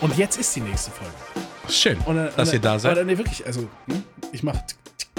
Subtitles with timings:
[0.00, 1.12] Und jetzt ist die nächste Folge.
[1.68, 2.92] Schön, Und dann, dass und ihr da seid.
[2.92, 4.58] aber Nee, wirklich, also hm, ich mach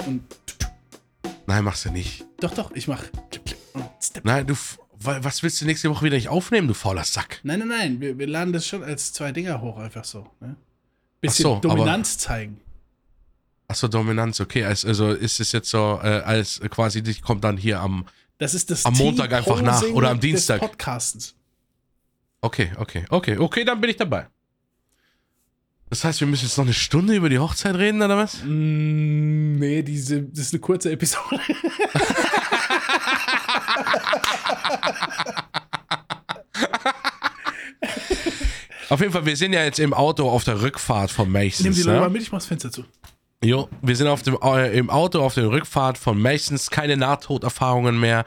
[0.06, 0.22] und
[1.46, 2.24] Nein, machst du nicht.
[2.40, 3.02] doch, doch, ich mach.
[4.22, 4.54] Nein, du.
[4.98, 7.40] Was willst du nächste Woche wieder nicht aufnehmen, du fauler Sack?
[7.42, 10.26] Nein, nein, nein, wir, wir laden das schon als zwei Dinger hoch, einfach so.
[10.40, 10.56] Ne?
[11.20, 12.60] Bisschen so, aber- Dominanz zeigen.
[13.68, 14.64] Achso, Dominanz, okay.
[14.64, 18.06] Also, ist es jetzt so, äh, als quasi, die kommt dann hier am.
[18.38, 20.60] Das ist das Am Montag einfach nach oder am des Dienstag.
[20.60, 21.34] Podcastens.
[22.40, 24.28] Okay, okay, okay, okay, dann bin ich dabei.
[25.88, 28.42] Das heißt, wir müssen jetzt noch eine Stunde über die Hochzeit reden, oder was?
[28.44, 31.40] Mm, nee, diese, das ist eine kurze Episode.
[38.88, 41.76] Auf jeden Fall, wir sind ja jetzt im Auto auf der Rückfahrt von Masons.
[41.76, 42.00] Die Leute ne?
[42.00, 42.84] mal mit, ich mach's Fenster zu.
[43.42, 47.98] Jo, wir sind auf dem, äh, im Auto auf der Rückfahrt von Masons, keine Nahtoderfahrungen
[47.98, 48.24] mehr.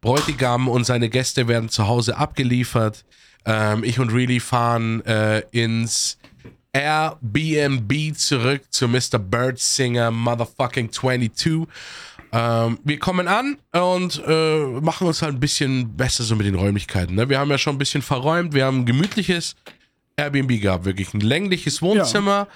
[0.00, 3.04] Bräutigam und seine Gäste werden zu Hause abgeliefert.
[3.44, 6.18] Ähm, ich und Reilly fahren äh, ins
[6.72, 9.18] Airbnb zurück zu Mr.
[9.18, 11.66] Birdsinger Motherfucking 22.
[12.32, 16.54] Ähm, wir kommen an und äh, machen uns halt ein bisschen besser so mit den
[16.54, 17.14] Räumlichkeiten.
[17.14, 17.28] Ne?
[17.28, 19.54] Wir haben ja schon ein bisschen verräumt, wir haben ein gemütliches
[20.16, 22.48] Airbnb gehabt, wirklich ein längliches Wohnzimmer.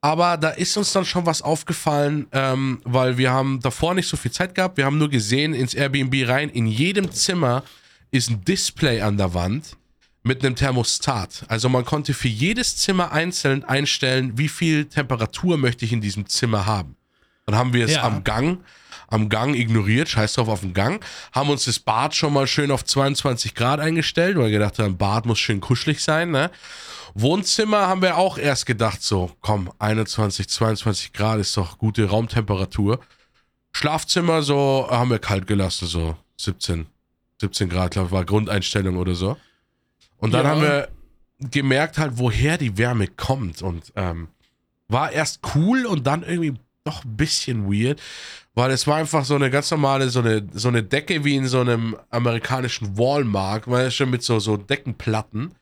[0.00, 4.16] Aber da ist uns dann schon was aufgefallen, ähm, weil wir haben davor nicht so
[4.18, 4.76] viel Zeit gehabt.
[4.76, 6.50] Wir haben nur gesehen ins Airbnb rein.
[6.50, 7.62] In jedem Zimmer
[8.10, 9.76] ist ein Display an der Wand
[10.24, 11.44] mit einem Thermostat.
[11.48, 16.26] Also man konnte für jedes Zimmer einzeln einstellen, wie viel Temperatur möchte ich in diesem
[16.28, 16.96] Zimmer haben.
[17.46, 18.02] Dann haben wir es Ja.
[18.02, 18.64] am Gang,
[19.08, 22.70] am Gang ignoriert, scheiß drauf auf den Gang, haben uns das Bad schon mal schön
[22.70, 26.50] auf 22 Grad eingestellt, weil wir gedacht haben, Bad muss schön kuschelig sein, ne?
[27.12, 32.98] Wohnzimmer haben wir auch erst gedacht, so, komm, 21, 22 Grad ist doch gute Raumtemperatur.
[33.72, 36.86] Schlafzimmer so haben wir kalt gelassen, so 17,
[37.40, 39.36] 17 Grad, glaube ich, war Grundeinstellung oder so.
[40.18, 40.50] Und dann Ja.
[40.50, 40.88] haben wir
[41.50, 44.28] gemerkt halt, woher die Wärme kommt und ähm,
[44.88, 48.00] war erst cool und dann irgendwie doch ein bisschen weird,
[48.54, 51.46] weil es war einfach so eine ganz normale, so eine, so eine Decke wie in
[51.48, 55.54] so einem amerikanischen Walmart, weil schon mit so, so Deckenplatten.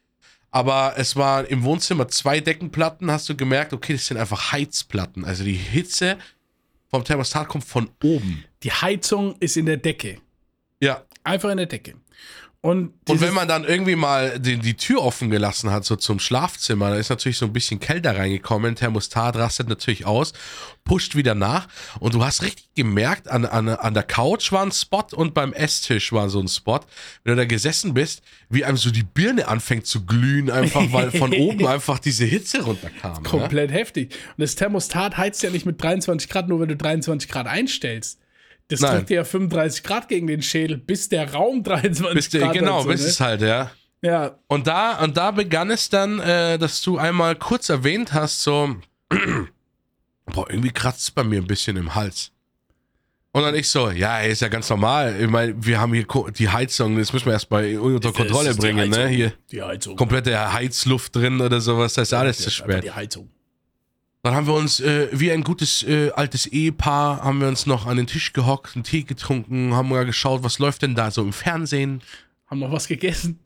[0.50, 5.24] Aber es war im Wohnzimmer zwei Deckenplatten, hast du gemerkt, okay, das sind einfach Heizplatten.
[5.24, 6.18] Also die Hitze
[6.90, 8.44] vom Thermostat kommt von oben.
[8.62, 10.18] Die Heizung ist in der Decke.
[10.80, 11.02] Ja.
[11.24, 11.94] Einfach in der Decke.
[12.64, 16.20] Und, Und wenn man dann irgendwie mal die, die Tür offen gelassen hat, so zum
[16.20, 20.32] Schlafzimmer, da ist natürlich so ein bisschen kälter reingekommen, Thermostat rastet natürlich aus,
[20.84, 21.66] pusht wieder nach
[21.98, 25.52] und du hast richtig gemerkt, an, an, an der Couch war ein Spot und beim
[25.52, 26.78] Esstisch war so ein Spot,
[27.24, 31.10] wenn du da gesessen bist, wie einem so die Birne anfängt zu glühen, einfach weil
[31.10, 33.24] von oben einfach diese Hitze runterkam.
[33.24, 33.28] Ne?
[33.28, 34.14] komplett heftig.
[34.36, 38.21] Und das Thermostat heizt ja nicht mit 23 Grad, nur wenn du 23 Grad einstellst.
[38.72, 39.06] Das Nein.
[39.06, 42.82] dir ja 35 Grad gegen den Schädel, bis der Raum 23 Bis, Grad genau, hat,
[42.84, 43.06] so, bis ne?
[43.08, 43.70] es halt, ja.
[44.04, 48.42] Ja, Und da, und da begann es dann, äh, dass du einmal kurz erwähnt hast,
[48.42, 48.74] so,
[50.26, 52.32] boah, irgendwie kratzt es bei mir ein bisschen im Hals.
[53.34, 55.16] Und dann ich so, ja, ey, ist ja ganz normal.
[55.18, 56.04] Ich meine, wir haben hier
[56.36, 59.08] die Heizung, das müssen wir erst mal unter Kontrolle bringen, ne?
[59.08, 59.96] Hier die Heizung.
[59.96, 62.84] komplette Heizluft drin oder sowas, das ist alles zu spät.
[62.84, 63.30] Die Heizung.
[64.22, 67.86] Dann haben wir uns, äh, wie ein gutes äh, altes Ehepaar, haben wir uns noch
[67.86, 71.22] an den Tisch gehockt, einen Tee getrunken, haben mal geschaut, was läuft denn da so
[71.22, 72.02] im Fernsehen,
[72.46, 73.40] Haben noch was gegessen?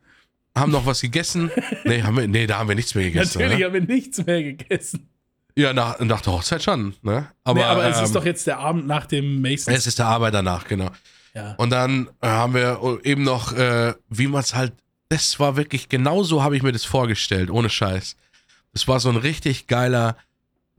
[0.54, 1.50] haben noch was gegessen.
[1.84, 3.38] nee, haben wir, nee, da haben wir nichts mehr gegessen.
[3.38, 3.64] Natürlich ne?
[3.66, 5.08] haben wir nichts mehr gegessen.
[5.54, 7.28] Ja, nach, nach der Hochzeit schon, ne?
[7.44, 9.72] Aber, nee, aber es ähm, ist doch jetzt der Abend nach dem Mason.
[9.72, 10.90] es ist der Arbeit danach, genau.
[11.34, 11.54] Ja.
[11.56, 14.74] Und dann äh, haben wir eben noch, äh, wie man es halt,
[15.08, 18.16] das war wirklich, genau so habe ich mir das vorgestellt, ohne Scheiß.
[18.72, 20.16] Das war so ein richtig geiler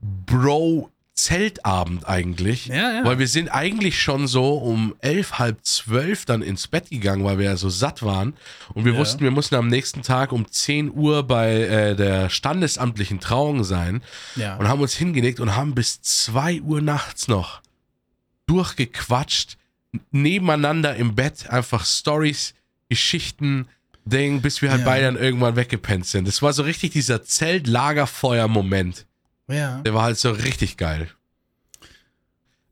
[0.00, 2.66] Bro-Zeltabend eigentlich.
[2.66, 3.04] Ja, ja.
[3.04, 7.38] Weil wir sind eigentlich schon so um elf, halb zwölf dann ins Bett gegangen, weil
[7.38, 8.34] wir ja so satt waren.
[8.74, 8.98] Und wir Ja.
[8.98, 14.02] wussten, wir mussten am nächsten Tag um 10 Uhr bei äh, der standesamtlichen Trauung sein
[14.36, 14.56] ja.
[14.56, 17.60] und haben uns hingelegt und haben bis 2 Uhr nachts noch
[18.46, 19.58] durchgequatscht,
[20.10, 22.54] nebeneinander im Bett, einfach Stories,
[22.88, 23.66] Geschichten,
[24.06, 26.26] Ding, bis wir halt beide dann irgendwann weggepennt sind.
[26.26, 29.04] Das war so richtig dieser Zelt-Lagerfeuer-Moment.
[29.48, 29.80] Ja.
[29.80, 31.08] Der war halt so richtig geil.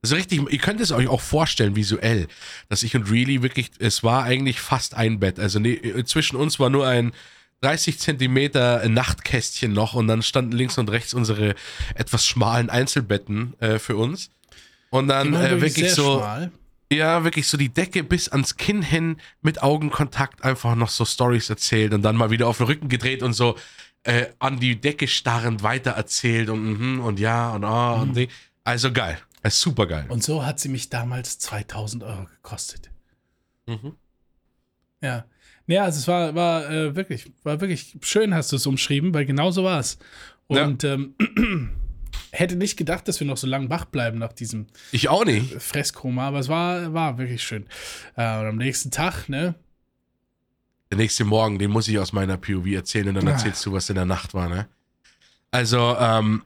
[0.03, 2.29] Also richtig, ihr könnt es euch auch vorstellen, visuell,
[2.69, 5.41] dass ich und Really wirklich, es war eigentlich fast ein Bett.
[5.41, 7.13] Also ne, zwischen uns war nur ein
[7.63, 11.55] 30 Zentimeter Nachtkästchen noch und dann standen links und rechts unsere
[11.95, 14.31] etwas schmalen Einzelbetten äh, für uns.
[14.91, 16.53] Und dann äh, wirklich so, schmal.
[16.93, 21.51] ja, wirklich so die Decke bis ans Kinn hin mit Augenkontakt einfach noch so Stories
[21.51, 23.57] erzählt und dann mal wieder auf den Rücken gedreht und so
[24.07, 28.29] äh, an die Decke starrend weiter erzählt und mhm und ja und oh und die.
[28.65, 29.19] Also geil.
[29.43, 30.07] Ist super geil.
[30.09, 32.91] Und so hat sie mich damals 2000 Euro gekostet.
[33.67, 33.95] Mhm.
[35.01, 35.25] Ja.
[35.69, 39.27] Ja, also es war, war äh, wirklich, war wirklich schön, hast du es umschrieben, weil
[39.27, 39.99] genau so war es.
[40.47, 40.95] Und ja.
[40.95, 41.15] ähm,
[42.31, 45.61] hätte nicht gedacht, dass wir noch so lange wach bleiben nach diesem ich auch nicht.
[45.61, 47.67] Fresskoma, aber es war, war wirklich schön.
[48.17, 49.55] Äh, und am nächsten Tag, ne?
[50.91, 53.89] Der nächste Morgen, den muss ich aus meiner POV erzählen und dann erzählst du, was
[53.89, 54.69] in der Nacht war, ne?
[55.51, 56.43] Also, ähm,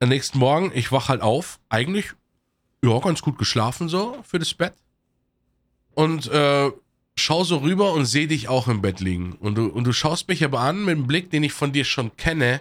[0.00, 2.12] am nächsten Morgen, ich wach halt auf, eigentlich,
[2.82, 4.74] ja, ganz gut geschlafen so für das Bett.
[5.94, 6.70] Und äh,
[7.16, 9.32] schau so rüber und sehe dich auch im Bett liegen.
[9.32, 11.84] Und du, und du schaust mich aber an mit einem Blick, den ich von dir
[11.84, 12.60] schon kenne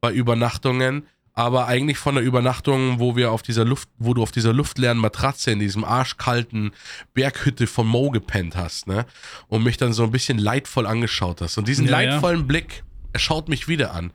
[0.00, 4.32] bei Übernachtungen, aber eigentlich von der Übernachtung, wo wir auf dieser Luft, wo du auf
[4.32, 6.72] dieser luftleeren Matratze in diesem arschkalten
[7.12, 9.04] Berghütte von Mo gepennt hast, ne?
[9.46, 11.58] Und mich dann so ein bisschen leidvoll angeschaut hast.
[11.58, 12.46] Und diesen ja, leidvollen ja.
[12.46, 14.14] Blick, er schaut mich wieder an.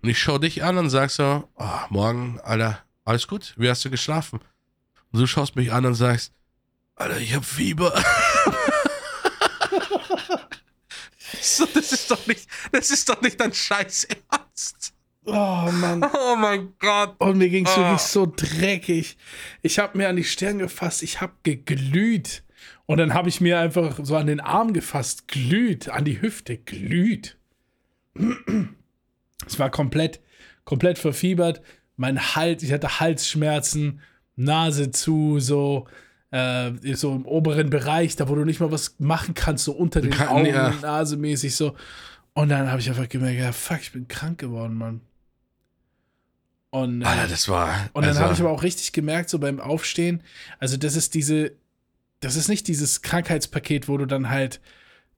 [0.00, 3.52] Und ich schau dich an und sag so, oh, morgen, Alter, alles gut?
[3.58, 4.40] Wie hast du geschlafen?
[5.12, 6.32] Und du schaust mich an und sagst,
[6.96, 7.92] Alter, ich hab Fieber.
[11.42, 14.91] so, das ist doch nicht, das ist doch nicht dein Scheiß Ernst.
[15.24, 16.04] Oh Mann.
[16.14, 17.14] Oh mein Gott.
[17.18, 17.80] Und mir ging es oh.
[17.80, 19.16] wirklich so dreckig.
[19.62, 22.42] Ich habe mir an die Stirn gefasst, ich habe geglüht.
[22.86, 26.56] Und dann habe ich mir einfach so an den Arm gefasst, glüht, an die Hüfte,
[26.58, 27.38] glüht.
[29.44, 30.20] Es war komplett,
[30.64, 31.62] komplett verfiebert.
[31.96, 34.00] Mein Hals, ich hatte Halsschmerzen,
[34.36, 35.88] Nase zu, so,
[36.30, 40.00] äh, so im oberen Bereich, da wo du nicht mal was machen kannst, so unter
[40.00, 40.72] den Kann, Augen, ja.
[40.80, 41.74] Nase mäßig so.
[42.34, 45.00] Und dann habe ich einfach gemerkt, ja, fuck, ich bin krank geworden, Mann.
[46.72, 47.90] Und, äh, Alter, das war.
[47.92, 50.22] Und dann also, habe ich aber auch richtig gemerkt, so beim Aufstehen,
[50.58, 51.52] also das ist diese,
[52.20, 54.60] das ist nicht dieses Krankheitspaket, wo du dann halt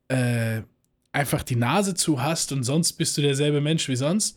[0.08, 0.62] äh,
[1.12, 4.36] einfach die Nase zu hast und sonst bist du derselbe Mensch wie sonst.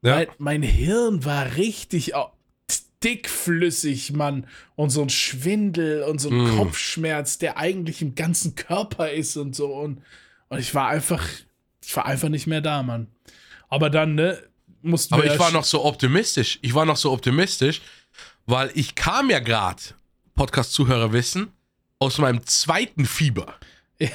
[0.00, 0.16] Ja.
[0.16, 2.14] Mein, mein Hirn war richtig
[3.04, 4.46] dickflüssig, Mann.
[4.74, 6.56] Und so ein Schwindel und so ein mm.
[6.56, 9.74] Kopfschmerz, der eigentlich im ganzen Körper ist und so.
[9.74, 10.00] Und,
[10.48, 11.28] und ich war einfach,
[11.82, 13.08] ich war einfach nicht mehr da, Mann.
[13.68, 14.38] Aber dann, ne,
[14.84, 16.58] mussten Aber ich war noch so optimistisch.
[16.62, 17.80] Ich war noch so optimistisch,
[18.46, 19.82] weil ich kam ja gerade,
[20.34, 21.52] Podcast-Zuhörer wissen,
[21.98, 23.54] aus meinem zweiten Fieber.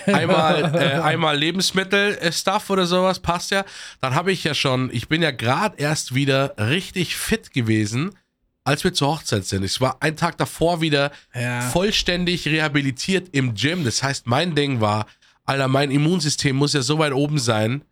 [0.05, 3.65] einmal, äh, einmal Lebensmittel-Stuff oder sowas, passt ja.
[4.01, 8.15] Dann habe ich ja schon, ich bin ja gerade erst wieder richtig fit gewesen,
[8.63, 9.63] als wir zur Hochzeit sind.
[9.63, 11.61] Ich war einen Tag davor wieder ja.
[11.61, 13.83] vollständig rehabilitiert im Gym.
[13.83, 15.07] Das heißt, mein Ding war,
[15.45, 17.83] Alter, mein Immunsystem muss ja so weit oben sein,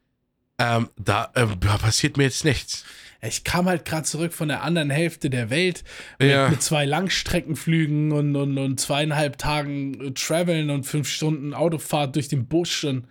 [0.59, 2.83] ähm, da äh, passiert mir jetzt nichts.
[3.27, 5.83] Ich kam halt gerade zurück von der anderen Hälfte der Welt
[6.19, 6.49] mit, ja.
[6.49, 12.27] mit zwei Langstreckenflügen und, und, und zweieinhalb Tagen äh, Traveln und fünf Stunden Autofahrt durch
[12.27, 13.05] den Busch und,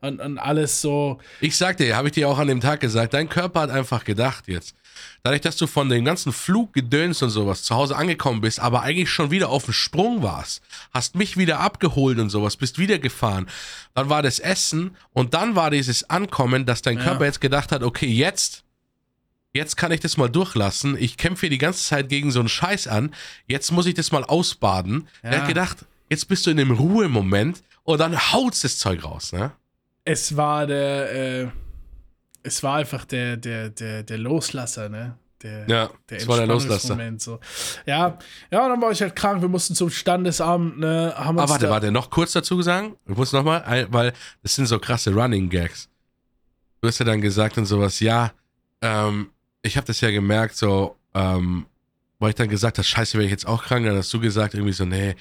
[0.00, 1.18] und, und alles so.
[1.40, 4.04] Ich sag dir, habe ich dir auch an dem Tag gesagt, dein Körper hat einfach
[4.04, 4.74] gedacht jetzt.
[5.22, 9.10] Dadurch, dass du von dem ganzen Fluggedöns und sowas zu Hause angekommen bist, aber eigentlich
[9.10, 10.62] schon wieder auf dem Sprung warst,
[10.92, 13.48] hast mich wieder abgeholt und sowas, bist wieder gefahren.
[13.94, 17.26] Dann war das Essen und dann war dieses Ankommen, dass dein Körper ja.
[17.26, 18.64] jetzt gedacht hat, okay, jetzt
[19.52, 20.96] jetzt kann ich das mal durchlassen.
[20.98, 23.14] Ich kämpfe hier die ganze Zeit gegen so einen Scheiß an.
[23.46, 25.08] Jetzt muss ich das mal ausbaden.
[25.22, 25.30] Ja.
[25.30, 25.78] Er hat gedacht,
[26.10, 29.52] jetzt bist du in einem Ruhemoment und dann haut's das Zeug raus, ne?
[30.04, 31.48] Es war der, äh,
[32.42, 35.16] es war einfach der, der, der, der Loslasser, ne?
[35.42, 36.98] Der, ja, der war der Loslasser.
[37.18, 37.38] So.
[37.86, 38.18] Ja,
[38.50, 39.40] ja, und dann war ich halt krank.
[39.40, 41.14] Wir mussten zum Standesamt, ne?
[41.16, 42.96] Haben Aber warte, da warte, noch kurz dazu sagen.
[43.06, 44.12] Ich muss nochmal, weil
[44.42, 45.88] das sind so krasse Running Gags.
[46.80, 48.32] Du hast ja dann gesagt und sowas, ja,
[48.82, 49.30] ähm,
[49.68, 51.66] ich habe das ja gemerkt, so, ähm,
[52.18, 54.54] weil ich dann gesagt habe, scheiße, wäre ich jetzt auch krank, dann hast du gesagt,
[54.54, 55.14] irgendwie so, nee,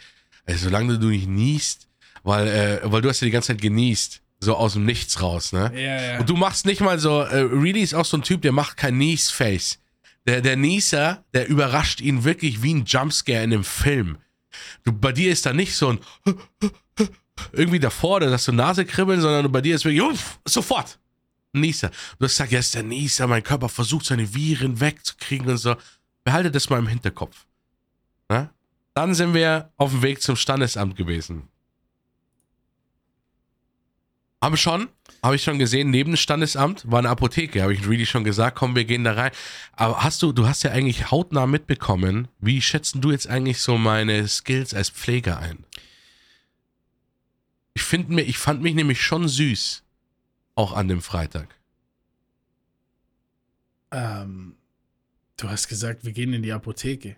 [0.45, 1.87] also, solange du nicht niest,
[2.23, 5.51] weil, äh, weil du hast ja die ganze Zeit genießt, so aus dem Nichts raus,
[5.51, 5.71] ne?
[5.75, 6.19] Ja, ja.
[6.19, 8.77] Und du machst nicht mal so, äh, Reedy ist auch so ein Typ, der macht
[8.77, 9.79] kein Nies-Face.
[10.25, 14.17] Der, der Nieser, der überrascht ihn wirklich wie ein Jumpscare in einem Film.
[14.83, 15.99] Du, bei dir ist da nicht so ein
[17.51, 20.99] irgendwie davor, dass du Nase kribbeln, sondern bei dir ist wirklich uff, sofort.
[21.59, 21.89] Nieser.
[22.19, 25.75] Du hast gesagt, ja, ist der Nieser, mein Körper versucht seine Viren wegzukriegen und so.
[26.23, 27.45] Behalte das mal im Hinterkopf.
[28.29, 28.51] Na?
[28.93, 31.47] Dann sind wir auf dem Weg zum Standesamt gewesen.
[34.41, 34.87] Haben schon,
[35.23, 38.57] habe ich schon gesehen, neben dem Standesamt war eine Apotheke, habe ich really schon gesagt,
[38.57, 39.31] komm, wir gehen da rein.
[39.73, 43.77] Aber hast du, du hast ja eigentlich hautnah mitbekommen, wie schätzen du jetzt eigentlich so
[43.77, 45.65] meine Skills als Pfleger ein?
[47.73, 49.83] Ich finde mir, ich fand mich nämlich schon süß
[50.57, 51.47] auch an dem Freitag?
[53.91, 54.55] Ähm,
[55.37, 57.15] du hast gesagt, wir gehen in die Apotheke.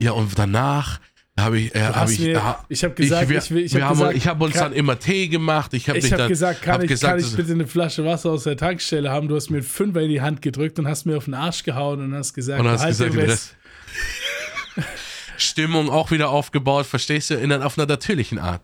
[0.00, 1.00] Ja, und danach
[1.36, 4.24] habe ich, äh, hab ich, mir, ich habe gesagt, ich, wir, ich, ich habe hab
[4.26, 5.74] hab uns kann, dann immer Tee gemacht.
[5.74, 8.44] Ich habe hab gesagt, kann, hab ich, gesagt, kann ich bitte eine Flasche Wasser aus
[8.44, 9.28] der Tankstelle haben?
[9.28, 11.62] Du hast mir einen Fünfer in die Hand gedrückt und hast mir auf den Arsch
[11.64, 13.54] gehauen und hast gesagt, und hast gesagt, das
[15.36, 18.62] Stimmung auch wieder aufgebaut, verstehst du, in, auf einer natürlichen Art.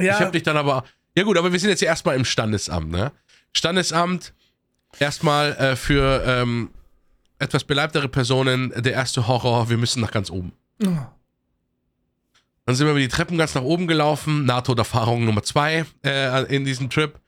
[0.00, 0.14] Ja.
[0.14, 0.84] Ich habe dich dann aber,
[1.16, 3.12] Ja gut, aber wir sind jetzt ja erstmal im Standesamt, ne?
[3.52, 4.34] Standesamt,
[4.98, 6.70] erstmal äh, für ähm,
[7.38, 10.52] etwas beleibtere Personen, der erste Horror, wir müssen nach ganz oben.
[12.66, 16.64] Dann sind wir über die Treppen ganz nach oben gelaufen, Nahtoderfahrung Nummer zwei äh, in
[16.64, 17.18] diesem Trip.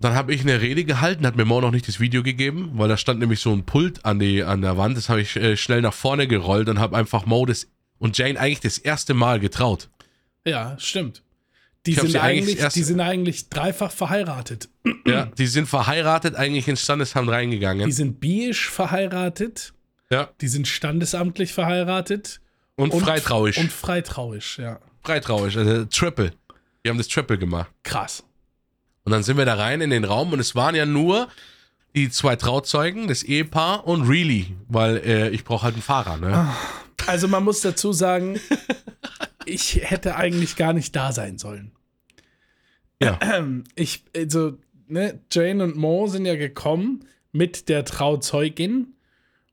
[0.00, 2.88] Dann habe ich eine Rede gehalten, hat mir Mo noch nicht das Video gegeben, weil
[2.88, 4.96] da stand nämlich so ein Pult an, die, an der Wand.
[4.96, 7.46] Das habe ich äh, schnell nach vorne gerollt und habe einfach Mo
[7.98, 9.90] und Jane eigentlich das erste Mal getraut.
[10.46, 11.22] Ja, stimmt.
[11.86, 14.68] Die hab sind, eigentlich die sind eigentlich dreifach verheiratet.
[15.06, 17.86] Ja, die sind verheiratet eigentlich ins Standesamt reingegangen.
[17.86, 19.72] Die sind biisch verheiratet,
[20.10, 22.40] ja, die sind standesamtlich verheiratet
[22.76, 23.58] und, freitrauisch.
[23.58, 24.78] Und freitrauisch, ja.
[25.02, 26.32] freitrauisch, also Triple.
[26.84, 27.70] Die haben das Triple gemacht.
[27.82, 28.24] Krass.
[29.04, 31.28] Und dann sind wir da rein in den Raum und es waren ja nur
[31.94, 36.48] die zwei Trauzeugen, das Ehepaar und Really, weil äh, ich brauche halt einen Fahrer, ne?
[37.06, 38.38] Also man muss dazu sagen,
[39.46, 41.72] ich hätte eigentlich gar nicht da sein sollen.
[43.02, 43.18] Ja.
[43.74, 48.94] Ich, also, ne, Jane und Mo sind ja gekommen mit der Trauzeugin.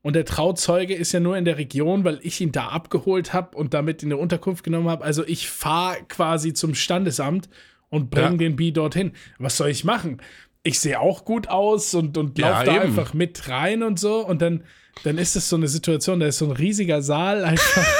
[0.02, 3.56] Und der Trauzeuge ist ja nur in der Region, weil ich ihn da abgeholt habe
[3.56, 5.04] und damit in der Unterkunft genommen habe.
[5.04, 7.48] Also ich fahre quasi zum Standesamt
[7.90, 8.36] und bringe Ja.
[8.36, 9.12] den Bi dorthin.
[9.38, 10.22] Was soll ich machen?
[10.62, 12.82] Ich sehe auch gut aus und, und Ja, laufe da eben.
[12.82, 14.24] einfach mit rein und so.
[14.24, 14.62] Und dann,
[15.04, 17.86] dann ist es so eine Situation, da ist so ein riesiger Saal einfach.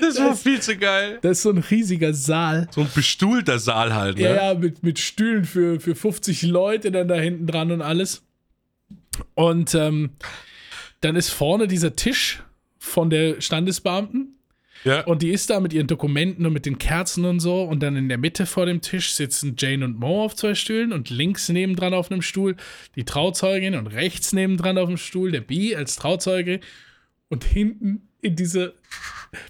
[0.00, 1.18] Das war viel zu geil.
[1.22, 2.68] Da ist so ein riesiger Saal.
[2.70, 4.24] So ein bestuhlter Saal halt, ne?
[4.24, 8.22] Ja, ja, mit, mit Stühlen für, für 50 Leute dann da hinten dran und alles.
[9.34, 10.10] Und ähm,
[11.00, 12.42] dann ist vorne dieser Tisch
[12.78, 14.36] von der Standesbeamten
[14.84, 15.02] Ja.
[15.04, 17.62] und die ist da mit ihren Dokumenten und mit den Kerzen und so.
[17.62, 20.92] Und dann in der Mitte vor dem Tisch sitzen Jane und Mo auf zwei Stühlen
[20.92, 22.56] und links nebendran auf einem Stuhl
[22.96, 26.60] die Trauzeugin und rechts nebendran auf dem Stuhl der Bi als Trauzeuge.
[27.28, 28.72] Und hinten in dieser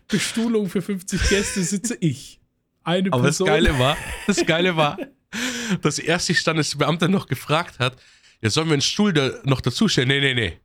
[0.09, 2.41] Bestuhlung für 50 Gäste sitze ich.
[2.85, 3.49] Eine Aber das Person.
[3.49, 3.97] Geile war,
[4.27, 4.99] das Geile war,
[5.83, 7.97] dass erst die Standesbeamte noch gefragt hat,
[8.43, 10.09] ja, sollen wir einen Stuhl da noch dazustellen?
[10.09, 10.59] Nee, nee, nee.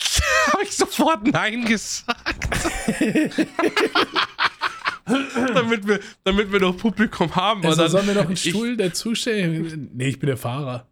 [0.52, 2.55] Habe ich sofort Nein gesagt.
[5.54, 7.64] damit, wir, damit wir noch Publikum haben.
[7.64, 9.90] Also dann- sollen wir noch einen ich- Stuhl dazustellen?
[9.94, 10.86] Nee, ich bin der Fahrer.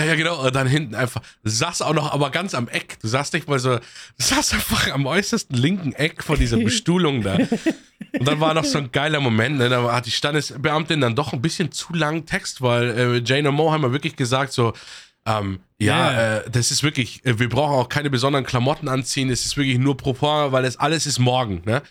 [0.00, 0.44] Ja, ja, genau.
[0.44, 2.98] Und dann hinten einfach, du saß auch noch, aber ganz am Eck.
[3.00, 3.80] Du saßt nicht mal so, du
[4.18, 7.34] saß einfach am äußersten linken Eck von dieser Bestuhlung da.
[7.36, 9.68] Und dann war noch so ein geiler Moment, ne?
[9.68, 13.54] Da hat die Standesbeamtin dann doch ein bisschen zu langen Text, weil äh, Jane und
[13.54, 14.72] Mo haben ja wirklich gesagt, so,
[15.26, 16.36] ähm, ja, Ja.
[16.38, 19.78] Äh, das ist wirklich, äh, wir brauchen auch keine besonderen Klamotten anziehen, es ist wirklich
[19.78, 21.82] nur pro forma, weil das alles ist morgen, ne?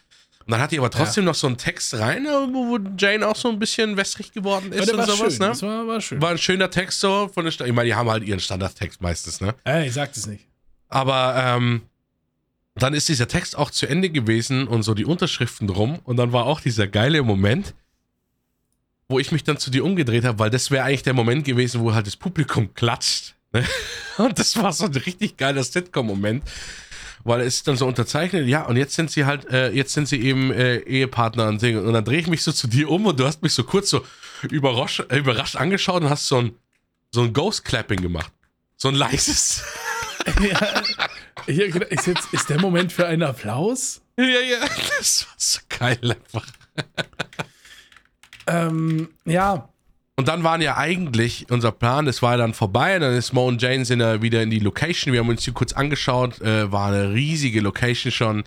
[0.45, 3.35] Und dann hat die aber trotzdem noch so einen Text rein, äh, wo, Jane auch
[3.35, 5.39] so ein bisschen wässrig geworden ist und sowas, schön.
[5.39, 5.47] ne?
[5.47, 6.21] Das war, war schön.
[6.21, 7.67] War ein schöner Text so von der Stadt.
[7.67, 9.55] Ich meine, die haben halt ihren Standardtext meistens, ne?
[9.63, 10.45] Ey, ich sag das nicht.
[10.89, 11.83] Aber ähm,
[12.75, 15.99] dann ist dieser Text auch zu Ende gewesen und so die Unterschriften drum.
[16.03, 17.73] Und dann war auch dieser geile Moment,
[19.13, 21.81] wo ich mich dann zu dir umgedreht habe, weil das wäre eigentlich der Moment gewesen,
[21.81, 23.35] wo halt das Publikum klatscht.
[23.51, 23.63] Ne?
[24.17, 26.43] Und das war so ein richtig geiler Sitcom-Moment.
[27.23, 30.09] Weil es ist dann so unterzeichnet, ja, und jetzt sind sie halt, äh, jetzt sind
[30.09, 31.81] sie eben äh, Ehepartner und Dinge.
[31.81, 33.91] Und dann drehe ich mich so zu dir um und du hast mich so kurz
[33.91, 34.05] so
[34.51, 36.51] überrasch, äh, überrascht angeschaut und hast so ein,
[37.11, 38.33] so ein Ghost-Clapping gemacht.
[38.75, 39.63] So ein leises.
[40.41, 44.01] ja, hab gedacht, ist, jetzt, ist der Moment für einen Applaus?
[44.17, 44.59] Ja, ja,
[44.99, 46.45] das war so geil einfach.
[48.47, 49.69] Ähm, ja,
[50.15, 53.47] Und dann waren ja eigentlich unser Plan, das war ja dann vorbei, dann ist Mo
[53.47, 56.71] und Jane sind ja wieder in die Location, wir haben uns die kurz angeschaut, äh,
[56.71, 58.43] war eine riesige Location schon,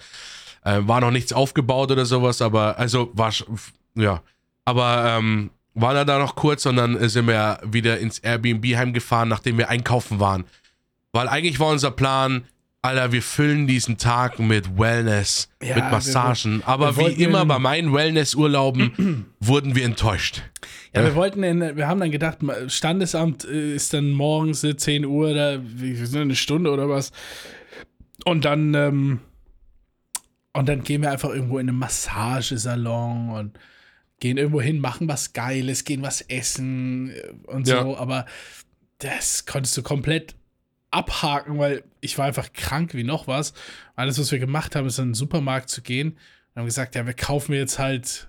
[0.65, 3.33] äh, war noch nichts aufgebaut oder sowas, aber, also war,
[3.97, 4.23] ja,
[4.65, 8.65] aber ähm, waren da da noch kurz und dann äh, sind wir wieder ins Airbnb
[8.77, 10.45] heimgefahren, nachdem wir einkaufen waren.
[11.13, 12.45] Weil eigentlich war unser Plan,
[12.83, 16.59] Alter, wir füllen diesen Tag mit Wellness, Ja, mit wir Massagen.
[16.61, 20.43] wir Aber wie wollten immer bei meinen Wellness-Urlauben wurden wir enttäuscht.
[20.95, 25.05] ja, wir wollten, in, wir haben dann gedacht, Standesamt äh, ist dann morgens äh, 10
[25.05, 27.11] Uhr, da, wir sind eine Stunde oder was.
[28.25, 29.21] Und dann, ähm,
[30.53, 33.59] und dann gehen wir einfach irgendwo in einen Massagesalon und
[34.21, 37.97] gehen irgendwo hin, machen was Geiles, gehen was essen äh, und so, Ja.
[37.97, 38.27] aber
[38.99, 40.37] das konntest du komplett
[40.91, 43.53] abhaken, weil ich war einfach krank wie noch was.
[43.97, 46.13] Alles, was wir gemacht haben, ist in den Supermarkt zu gehen
[46.55, 48.29] und haben gesagt, ja, wir kaufen jetzt halt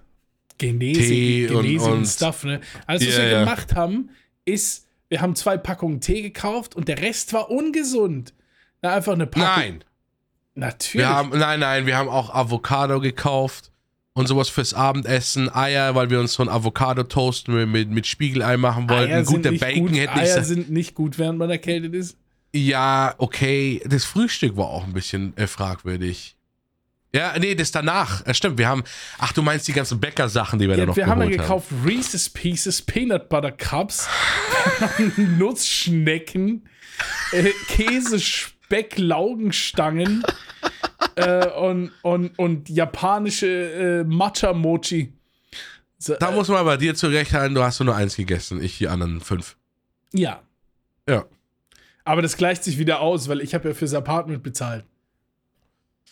[0.58, 2.60] Genese, Tee Genese und, und- Stuff, ne?
[2.88, 3.40] Alles, was Ja, wir ja.
[3.42, 4.10] gemacht haben,
[4.46, 8.34] ist, wir haben zwei Packungen Tee gekauft und der Rest war ungesund.
[8.82, 9.64] Na, einfach eine Packung.
[9.64, 9.84] Nein.
[10.56, 11.06] Natürlich.
[11.06, 13.72] Wir haben, nein, nein, wir haben auch Avocado gekauft
[14.14, 18.58] und sowas fürs Abendessen, Eier, weil wir uns so ein Avocado-Toast mit, mit, mit Spiegelei
[18.58, 19.12] machen wollten.
[19.14, 20.32] Eier Gut, der Bacon gut, hätte nicht.
[20.34, 22.18] Eier sind nicht gut, während man erkältet ist.
[22.58, 23.82] Ja, okay.
[23.86, 26.36] Das Frühstück war auch ein bisschen äh, fragwürdig.
[27.14, 28.26] Ja, nee, das danach.
[28.26, 28.84] Ja, stimmt, wir haben.
[29.18, 31.42] Ach, du meinst die ganzen Bäcker-Sachen, die wir Ja, da noch wir haben ja geholt
[31.42, 34.08] gekauft Reese's Pieces, Peanut Butter Cups,
[35.16, 36.68] Nussschnecken,
[37.32, 40.24] äh, Käse, Speck, Laugenstangen
[41.16, 45.14] äh, und, und, und japanische äh, Matcha-Mochi.
[45.98, 48.88] So, Da äh, muss man bei dir zurechthalten, du hast nur eins gegessen, ich die
[48.88, 49.56] anderen fünf.
[50.14, 50.42] ja,
[51.08, 51.26] Ja,
[52.08, 54.86] aber das gleicht sich wieder aus, weil ich habe ja fürs Apartment bezahlt.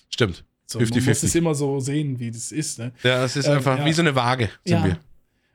[0.09, 0.43] stimmt.
[0.67, 1.07] So, man 50-50.
[1.07, 2.79] muss es immer so sehen, wie das ist.
[2.79, 2.91] Ne?
[3.03, 3.85] Ja, es ist Ähm, einfach ja.
[3.85, 4.83] wie so eine Waage, sind Ja.
[4.85, 4.97] wir.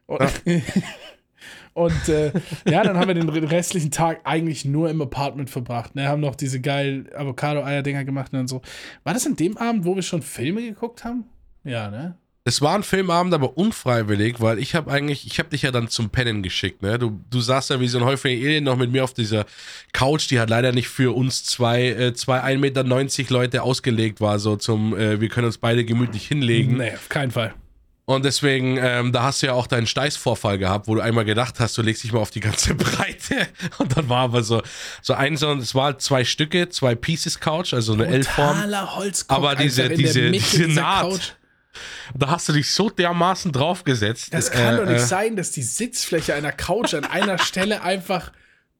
[0.06, 0.42] Und,
[1.74, 2.32] und äh,
[2.68, 5.94] ja, dann haben wir den restlichen Tag eigentlich nur im Apartment verbracht.
[5.96, 6.06] Ne?
[6.06, 8.62] Haben noch diese geilen Avocado-Eier-Dinger gemacht und so.
[9.02, 11.24] War das an dem Abend, wo wir schon Filme geguckt haben?
[11.64, 12.16] Ja, ne?
[12.44, 15.88] Es war ein Filmabend, aber unfreiwillig, weil ich habe eigentlich, ich habe dich ja dann
[15.88, 16.98] zum Pennen geschickt, ne?
[16.98, 19.44] Du, du saßt ja wie so ein Häufchen Alien noch mit mir auf dieser
[19.92, 22.84] Couch, die halt leider nicht für uns zwei, äh, zwei 1,90 Meter
[23.34, 26.78] Leute ausgelegt war, so zum, äh, wir können uns beide gemütlich hinlegen.
[26.78, 27.52] Nee, auf keinen Fall.
[28.06, 31.60] Und deswegen, ähm, da hast du ja auch deinen Steißvorfall gehabt, wo du einmal gedacht
[31.60, 33.46] hast, du legst dich mal auf die ganze Breite.
[33.78, 34.62] Und dann war aber so,
[35.02, 38.56] so ein, so, es war zwei Stücke, zwei Pieces Couch, also eine L-Form.
[39.28, 41.02] Aber diese- diese- diese Naht.
[41.02, 41.32] Couch.
[42.14, 44.34] Da hast du dich so dermaßen draufgesetzt.
[44.34, 47.82] Das kann äh, doch nicht äh, sein, dass die Sitzfläche einer Couch an einer Stelle
[47.82, 48.32] einfach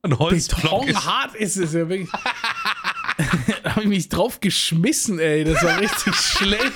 [0.03, 0.95] Ein Holzblock ist.
[0.95, 1.57] betonhart ist.
[1.57, 2.11] Das ist ja wirklich.
[3.63, 5.45] da habe ich mich drauf geschmissen, ey.
[5.45, 6.73] Das war richtig schlecht.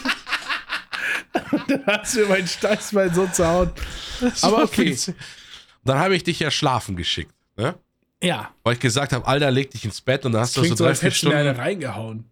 [1.51, 3.73] Und dann hast du mir meinen Steißbein so zerhauen.
[4.43, 4.97] Aber okay.
[5.85, 7.75] Dann habe ich dich ja schlafen geschickt, ne?
[8.23, 8.55] Ja.
[8.63, 10.85] Weil ich gesagt habe, Alter, leg dich ins Bett und dann hast du so so,
[10.85, 12.25] drei, als vier mir eine Stunden.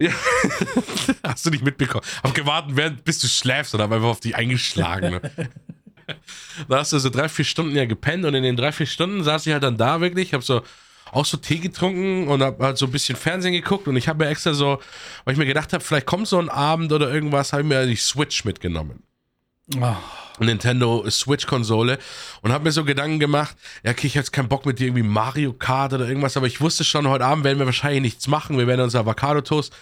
[0.00, 1.18] Reingehauen.
[1.22, 2.04] Hast du nicht mitbekommen.
[2.22, 5.10] Hab gewartet, während, bis du schläfst und hab einfach auf dich eingeschlagen.
[5.10, 5.50] Ne?
[6.68, 9.22] da hast du so drei, vier Stunden ja gepennt und in den drei, vier Stunden
[9.22, 10.62] saß ich halt dann da wirklich, hab so
[11.12, 14.24] auch so Tee getrunken und hab halt so ein bisschen Fernsehen geguckt und ich habe
[14.24, 14.80] mir extra so,
[15.24, 17.86] weil ich mir gedacht habe, vielleicht kommt so ein Abend oder irgendwas, habe ich mir
[17.86, 19.02] die Switch mitgenommen.
[19.80, 19.96] Oh,
[20.46, 21.98] Nintendo Switch-Konsole
[22.42, 24.86] und habe mir so Gedanken gemacht, ja, okay, ich habe jetzt keinen Bock mit dir
[24.86, 28.26] irgendwie Mario Kart oder irgendwas, aber ich wusste schon, heute Abend werden wir wahrscheinlich nichts
[28.26, 29.72] machen, wir werden uns Avocado-Toast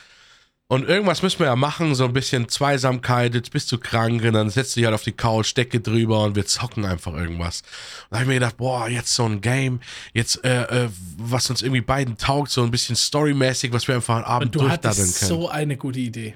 [0.68, 4.32] und irgendwas müssen wir ja machen, so ein bisschen Zweisamkeit, jetzt bist du krank und
[4.32, 7.60] dann setzt du dich halt auf die Couch, Decke drüber und wir zocken einfach irgendwas.
[7.60, 7.66] Und
[8.10, 9.80] da habe ich mir gedacht, boah, jetzt so ein Game,
[10.12, 10.88] jetzt, äh, äh,
[11.18, 14.54] was uns irgendwie beiden taugt, so ein bisschen storymäßig, was wir einfach am Abend und
[14.56, 15.28] du durchdaddeln hattest können.
[15.28, 16.34] so eine gute Idee.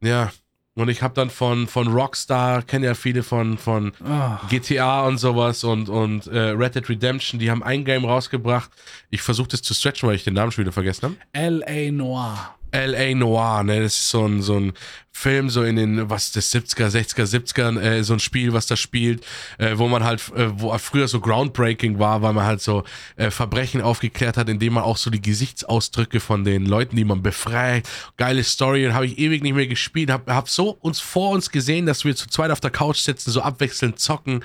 [0.00, 0.32] Ja.
[0.76, 4.40] Und ich habe dann von, von Rockstar, kenne ja viele von, von Ah.
[4.50, 8.70] GTA und sowas und, und äh, Red Dead Redemption, die haben ein Game rausgebracht.
[9.10, 11.16] Ich versuche das zu stretchen, weil ich den Namen schon wieder vergessen habe.
[11.32, 11.90] L.A.
[11.90, 12.54] Noir.
[12.70, 13.14] L.A.
[13.14, 13.82] Noir, ne?
[13.82, 14.72] Das ist so ein, so ein
[15.12, 18.76] Film, so in den, was, das 70er, 60er, 70ern, äh, so ein Spiel, was da
[18.76, 19.24] spielt,
[19.56, 22.84] äh, wo man halt, äh, wo früher so groundbreaking war, weil man halt so
[23.16, 27.22] äh, Verbrechen aufgeklärt hat, indem man auch so die Gesichtsausdrücke von den Leuten, die man
[27.22, 31.30] befreit, geile Story, und habe ich ewig nicht mehr gespielt, hab, hab so uns vor
[31.30, 34.44] uns gesehen, dass wir zu zweit auf der Couch sitzen, so abwechselnd zocken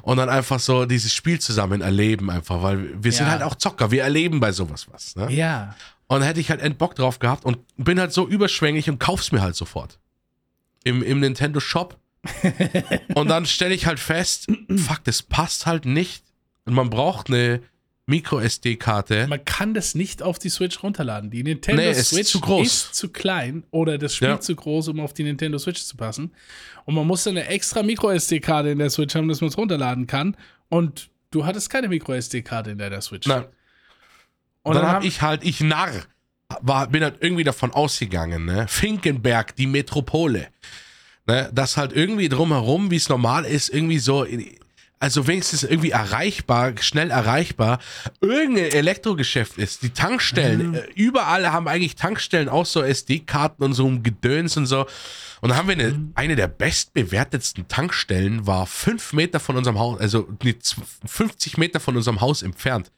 [0.00, 3.32] und dann einfach so dieses Spiel zusammen erleben, einfach, weil wir sind Ja.
[3.32, 5.30] halt auch Zocker, wir erleben bei sowas was, ne?
[5.30, 5.74] Ja.
[6.08, 8.98] Und dann hätte ich halt end Bock drauf gehabt und bin halt so überschwänglich und
[9.00, 9.98] kauf's mir halt sofort.
[10.84, 11.98] Im, im Nintendo Shop.
[13.14, 16.24] und dann stelle ich halt fest, fuck, das passt halt nicht.
[16.64, 17.60] Und man braucht eine
[18.06, 19.26] Micro-SD-Karte.
[19.28, 21.30] Man kann das nicht auf die Switch runterladen.
[21.30, 22.66] Die Nintendo Nee, es ist Switch zu groß.
[22.66, 24.40] ist zu klein oder das Spiel Ja.
[24.40, 26.32] zu groß, um auf die Nintendo Switch zu passen.
[26.84, 30.06] Und man muss dann eine extra Micro-SD-Karte in der Switch haben, dass man es runterladen
[30.06, 30.36] kann.
[30.68, 33.26] Und du hattest keine Micro-SD-Karte in deiner Switch.
[33.26, 33.44] Nein.
[34.66, 35.90] Und dann, dann hab haben- ich halt, ich Narr,
[36.60, 38.66] war, bin halt irgendwie davon ausgegangen, ne?
[38.68, 40.48] Finkenberg, die Metropole.
[41.26, 41.50] Ne?
[41.52, 44.24] Das halt irgendwie drumherum, wie es normal ist, irgendwie so,
[44.98, 47.78] also wenigstens irgendwie erreichbar, schnell erreichbar,
[48.20, 49.82] irgendein Elektrogeschäft ist.
[49.82, 54.66] Die Tankstellen, äh, überall haben eigentlich Tankstellen auch so SD-Karten und so ein Gedöns und
[54.66, 54.86] so.
[55.42, 60.00] Und dann haben wir eine, eine der bestbewertetsten Tankstellen, war fünf Meter von unserem Haus,
[60.00, 62.90] also nee, z- 50 Meter von unserem Haus entfernt.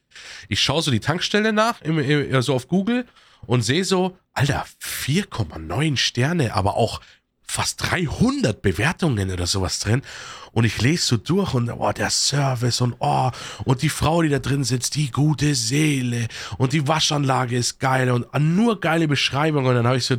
[0.48, 3.06] Ich schaue so die Tankstelle nach, im, im, so auf Google
[3.46, 7.00] und sehe so, Alter, 4,9 Sterne, aber auch
[7.48, 10.02] fast 300 Bewertungen oder sowas drin.
[10.52, 13.30] Und ich lese so durch und oh, der Service und oh,
[13.64, 18.10] und die Frau, die da drin sitzt, die gute Seele und die Waschanlage ist geil
[18.10, 19.66] und nur geile Beschreibungen.
[19.66, 20.16] Und dann habe ich so,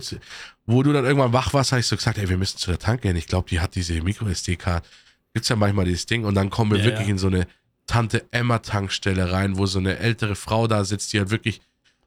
[0.65, 2.79] wo du dann irgendwann wach warst, habe ich so gesagt, ey, wir müssen zu der
[2.79, 3.15] Tank gehen.
[3.15, 4.85] Ich glaube, die hat diese Micro-SD-Card.
[5.33, 7.11] Gibt's ja manchmal dieses Ding und dann kommen wir Ja, wirklich ja.
[7.11, 7.47] in so eine
[7.85, 11.61] Tante Emma Tankstelle rein, wo so eine ältere Frau da sitzt, die halt wirklich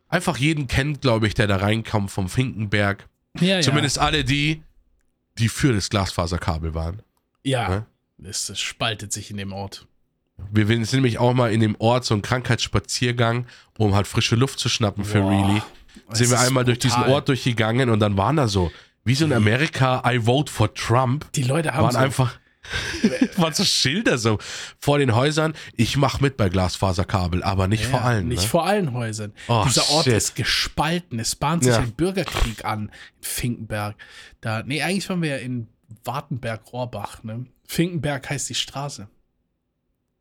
[0.09, 3.09] einfach jeden kennt, glaube ich, der da reinkommt vom Finkenberg.
[3.41, 3.61] ja.
[3.61, 4.63] Zumindest alle die,
[5.39, 7.03] die für das Glasfaserkabel waren.
[7.43, 7.69] Ja.
[7.69, 7.87] Ne?
[8.25, 9.87] Es, spaltet sich in dem Ort.
[10.51, 13.47] Wir sind nämlich auch mal in dem Ort so einen Krankheitsspaziergang,
[13.79, 15.63] um halt frische Luft zu schnappen für Boah, Really.
[16.13, 17.15] Sind wir einmal durch diesen brutal.
[17.15, 18.71] Ort durchgegangen und dann waren da so
[19.05, 21.31] wie so in Amerika, I vote for Trump.
[21.33, 22.39] Die Leute haben waren so, einfach
[23.37, 24.39] waren so Schilder so
[24.79, 25.55] vor den Häusern.
[25.77, 28.29] Ich mach mit bei Glasfaserkabel, aber nicht Ja, vor allen.
[28.29, 28.49] Nicht ne?
[28.49, 29.33] vor allen Häusern.
[29.49, 30.15] Oh, Dieser Ort shit.
[30.15, 31.19] ist gespalten.
[31.19, 31.81] Es bahnt sich Ja.
[31.81, 33.97] ein Bürgerkrieg an in Finkenberg.
[34.41, 35.69] Da, nee, eigentlich waren wir ja in
[36.05, 37.23] Wartenberg-Rohrbach.
[37.25, 37.47] Ne?
[37.67, 39.09] Finkenberg heißt die Straße.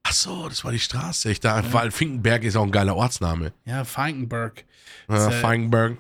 [0.04, 1.30] Ach so, das war die Straße.
[1.32, 3.54] Ich dachte, weil Finkenberg ist auch ein geiler Ortsname.
[3.66, 4.66] Ja, Finkenberg.
[5.08, 5.98] Äh, äh, Feigenberg.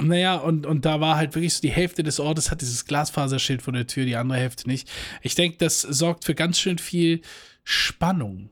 [0.00, 3.62] Naja, und, und da war halt wirklich so, die Hälfte des Ortes hat dieses Glasfaserschild
[3.62, 4.90] vor der Tür, die andere Hälfte nicht.
[5.22, 7.22] Ich denke, das sorgt für ganz schön viel
[7.64, 8.50] Spannung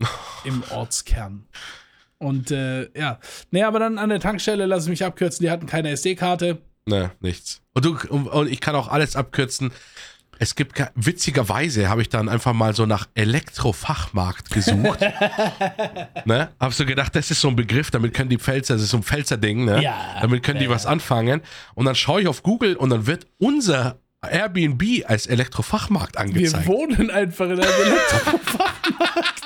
[0.44, 1.46] im Ortskern.
[2.18, 3.20] Und äh, ja,
[3.50, 6.58] naja, aber dann an der Tankstelle, lass ich mich abkürzen, die hatten keine SD-Karte.
[6.86, 7.60] Ne, nichts.
[7.74, 9.72] Und, du, und ich kann auch alles abkürzen.
[10.38, 15.00] Es gibt, witzigerweise habe ich dann einfach mal so nach Elektrofachmarkt gesucht.
[16.24, 16.50] ne?
[16.60, 18.98] Hab so gedacht, das ist so ein Begriff, damit können die Pfälzer, das ist so
[18.98, 19.82] ein Pfälzer-Ding, ne?
[19.82, 20.16] Ja.
[20.20, 20.90] Damit können die Ja, was ja.
[20.90, 21.40] anfangen.
[21.74, 26.66] Und dann schaue ich auf Google und dann wird unser Airbnb als Elektrofachmarkt Wir angezeigt.
[26.66, 29.42] wohnen einfach in einem Elektrofachmarkt.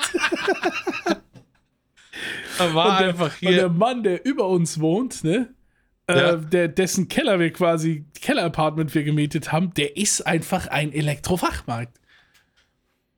[2.57, 3.69] Da war und, der, einfach und der hier.
[3.69, 5.53] Mann, der über uns wohnt, ne?
[6.17, 6.33] Ja.
[6.33, 11.97] Äh, der, dessen Keller wir quasi, Keller-Apartment wir gemietet haben, der ist einfach ein Elektrofachmarkt.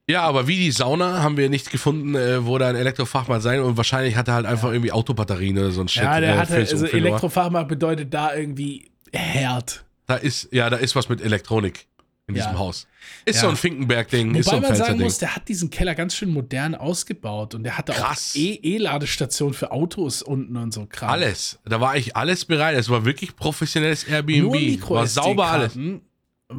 [0.10, 3.62] Ja, aber wie die Sauna haben wir nicht gefunden, äh, wo da ein Elektrofachmarkt sein
[3.62, 6.04] und wahrscheinlich hat er halt einfach irgendwie Autobatterien oder so ein Shit.
[6.04, 6.86] Ja, der äh, hatte, also?
[6.86, 9.86] Elektrofachmarkt bedeutet da irgendwie Herd.
[10.08, 11.88] Da ist, ja, da ist was mit Elektronik
[12.28, 12.44] in Ja.
[12.44, 12.88] diesem Haus.
[13.26, 13.42] Ist Ja.
[13.42, 16.16] so ein Finkenberg-Ding, ist so Wobei ein man sagen muss, der hat diesen Keller ganz
[16.16, 18.34] schön modern ausgebaut und der hatte Krass.
[18.36, 21.10] auch E- E-Ladestationen für Autos unten und so Kram.
[21.10, 21.60] Alles.
[21.66, 22.76] Da war ich alles bereit.
[22.78, 24.90] Es war wirklich professionelles Airbnb.
[24.90, 25.78] War sauber alles.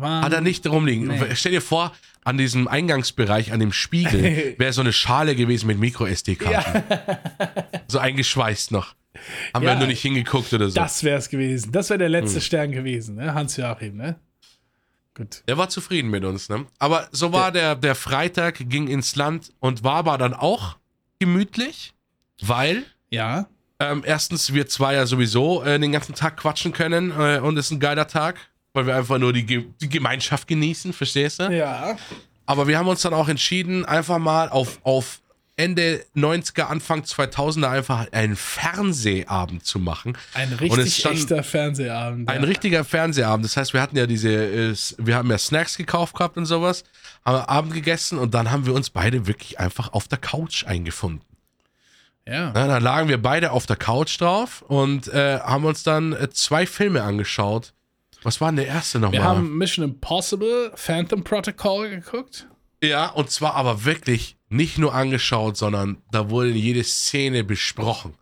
[0.00, 1.06] Hat er nicht rumliegen.
[1.08, 1.20] Nee.
[1.34, 1.92] Stell dir vor,
[2.24, 6.82] an diesem Eingangsbereich, an dem Spiegel, wäre so eine Schale gewesen mit Micro-SD-Karten.
[7.86, 8.94] So eingeschweißt noch.
[9.52, 9.72] Haben Ja.
[9.72, 10.74] wir nur nicht hingeguckt oder so.
[10.74, 11.70] Das wäre es gewesen.
[11.70, 12.42] Das wäre der letzte Hm.
[12.42, 13.34] Stern gewesen, ne?
[13.34, 14.16] Hans-Joachim, ne?
[15.14, 15.42] Gut.
[15.46, 16.66] Der war zufrieden mit uns, ne?
[16.78, 20.76] Aber so war der, der Freitag, ging ins Land und war aber dann auch
[21.20, 21.94] gemütlich,
[22.42, 23.46] weil Ja.
[23.78, 27.66] ähm, erstens wir zwei ja sowieso äh, den ganzen Tag quatschen können äh, und es
[27.66, 28.36] ist ein geiler Tag,
[28.72, 31.44] weil wir einfach nur die, Ge die Gemeinschaft genießen, verstehst du?
[31.44, 31.96] Ja.
[32.46, 35.20] Aber wir haben uns dann auch entschieden, einfach mal auf, auf
[35.56, 40.18] Ende 90er, Anfang 2000er einfach einen Fernsehabend zu machen.
[40.34, 42.28] Ein richtig stand- echter Fernsehabend.
[42.28, 42.48] Ein ja.
[42.48, 43.44] richtiger Fernsehabend.
[43.44, 46.82] Das heißt, wir hatten ja diese, äh, wir haben ja Snacks gekauft gehabt und sowas,
[47.24, 51.24] haben Abend gegessen und dann haben wir uns beide wirklich einfach auf der Couch eingefunden.
[52.26, 52.52] Ja.
[52.54, 56.30] Ja, dann lagen wir beide auf der Couch drauf und äh, haben uns dann äh,
[56.30, 57.74] zwei Filme angeschaut.
[58.22, 59.20] Was war denn der erste nochmal?
[59.20, 62.46] Wir haben Mission Impossible Phantom Protocol geguckt.
[62.82, 68.14] ja, und zwar aber wirklich nicht nur angeschaut, sondern da wurde jede Szene besprochen.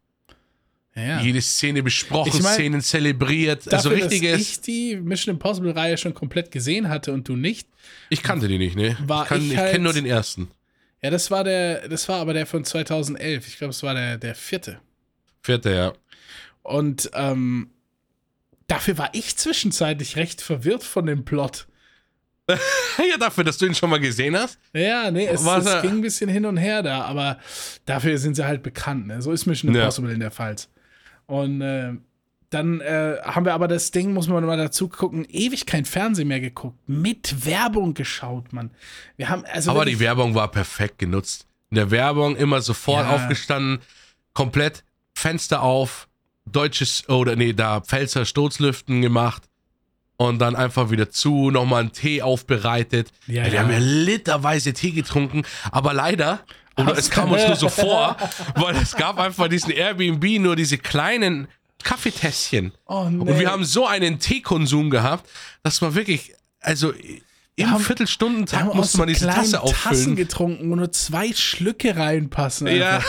[0.95, 1.21] Ja.
[1.23, 3.73] Jede Szene besprochen, Ich mein, Szenen zelebriert.
[3.73, 4.41] also Dafür, dass richtiges.
[4.41, 7.67] ich die Mission Impossible Reihe schon komplett gesehen hatte und du nicht.
[8.11, 8.97] Ich kannte die nicht, ne?
[9.07, 10.49] War ich kann, ich ich halt- kenne nur den ersten.
[11.03, 13.49] Ja, das war der, das war aber der von 2011.
[13.49, 14.81] Ich glaube, es war der, der vierte.
[15.43, 15.93] Vierte, ja.
[16.63, 17.71] Und ähm,
[18.69, 21.67] dafür war ich zwischenzeitlich recht verwirrt von dem Plot.
[23.11, 24.59] ja, dafür, dass du ihn schon mal gesehen hast.
[24.73, 27.39] Ja, nee, es, es ging ein bisschen hin und her da, aber
[27.87, 29.07] dafür sind sie halt bekannt.
[29.07, 29.23] Ne?
[29.23, 29.83] So ist Mission Ja.
[29.83, 30.69] Impossible in der Pfalz.
[31.27, 31.93] Und äh,
[32.51, 36.29] dann äh, haben wir aber das Ding, muss man mal dazu gucken, ewig kein Fernsehen
[36.29, 36.77] mehr geguckt.
[36.87, 38.71] Mit Werbung geschaut, Mann.
[39.17, 39.71] Wir haben also.
[39.71, 41.47] Aber die Werbung war perfekt genutzt.
[41.71, 43.15] In der Werbung immer sofort Ja.
[43.15, 43.79] aufgestanden,
[44.35, 44.85] komplett
[45.15, 46.09] Fenster auf,
[46.45, 49.45] deutsches, oder nee, da Pfälzer Sturzlüften gemacht
[50.29, 53.11] und dann einfach wieder zu, nochmal einen Tee aufbereitet.
[53.27, 53.63] Ja, Ey, wir ja.
[53.63, 56.41] haben ja literweise Tee getrunken, aber leider,
[56.77, 58.17] oder es kam uns nur so vor,
[58.57, 61.49] weil es gab einfach diesen Airbnb nur diese kleinen
[61.83, 62.73] Kaffeetässchen.
[62.87, 63.19] Oh, nee.
[63.31, 65.29] Und wir haben so einen Teekonsum gehabt,
[65.63, 66.93] das war wirklich, also
[67.57, 70.17] im haben- Viertelstundentakt musste man diese Tasse Tassen auffüllen.
[70.17, 72.67] getrunken, wo nur zwei Schlücke reinpassen.
[72.69, 73.09] Ja, Einfach.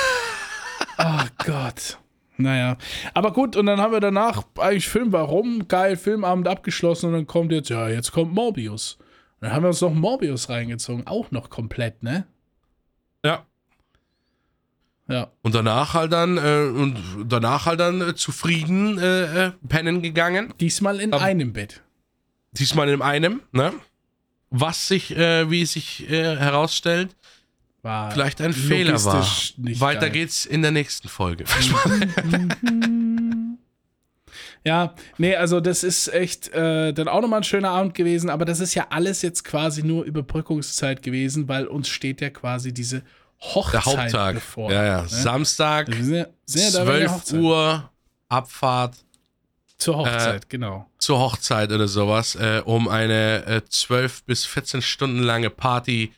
[0.97, 1.97] Oh Gott.
[2.37, 2.77] Naja.
[3.13, 5.67] Aber gut, und dann haben wir danach eigentlich Film, warum?
[5.67, 8.97] Geil, Filmabend abgeschlossen und dann kommt jetzt, ja, jetzt kommt Morbius.
[9.39, 12.25] Und dann haben wir uns noch Morbius reingezogen, auch noch komplett, ne?
[13.25, 13.45] ja.
[15.09, 15.31] Ja.
[15.41, 20.53] Und danach halt dann, äh, und danach halt dann äh, zufrieden äh, äh, pennen gegangen.
[20.61, 21.81] Diesmal in Aber- einem Bett.
[22.53, 23.73] Diesmal in einem, ne?
[24.49, 27.15] Was sich, äh, wie es sich äh, herausstellt,
[27.83, 29.27] War vielleicht ein Fehler war.
[29.57, 30.11] Weiter geil.
[30.11, 31.43] geht's in der nächsten Folge.
[34.65, 38.45] Ja, nee, also das ist echt äh, dann auch nochmal ein schöner Abend gewesen, aber
[38.45, 43.03] das ist ja alles jetzt quasi nur Überbrückungszeit gewesen, weil uns steht ja quasi diese
[43.41, 44.35] Hochzeit Der Haupttag.
[44.35, 44.71] bevor.
[44.71, 45.01] ja, ja.
[45.01, 45.07] ne?
[45.09, 47.39] Samstag, Also wir sind ja, sind ja da bei der 12 Hochzeit.
[47.41, 47.89] Uhr,
[48.29, 48.95] Abfahrt.
[49.77, 50.89] Zur Hochzeit, äh, genau.
[50.97, 56.13] Zur Hochzeit oder sowas, äh, um eine äh, 12 bis 14 Stunden lange Party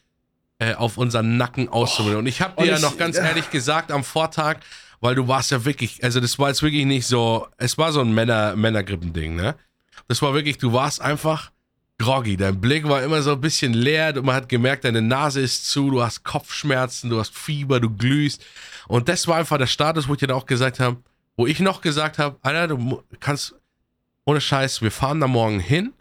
[0.65, 2.17] äh, auf unseren Nacken auszubilden.
[2.17, 4.57] Oh, und ich habe dir ja noch ganz ehrlich gesagt am Vortag,
[4.99, 8.01] weil du warst ja wirklich, also das war jetzt wirklich nicht so, es war so
[8.01, 9.55] ein Männer, Männergrippending, ne?
[10.07, 11.51] Das war wirklich, du warst einfach
[11.97, 12.37] groggy.
[12.37, 14.19] Dein Blick war immer so ein bisschen leer.
[14.21, 18.43] Man hat gemerkt, deine Nase ist zu, du hast Kopfschmerzen, du hast Fieber, du glühst.
[18.87, 20.97] Und das war einfach der Status, wo ich dir auch gesagt habe,
[21.37, 23.55] wo ich noch gesagt habe, Alter, du kannst,
[24.25, 25.93] ohne Scheiß, wir fahren da morgen hin.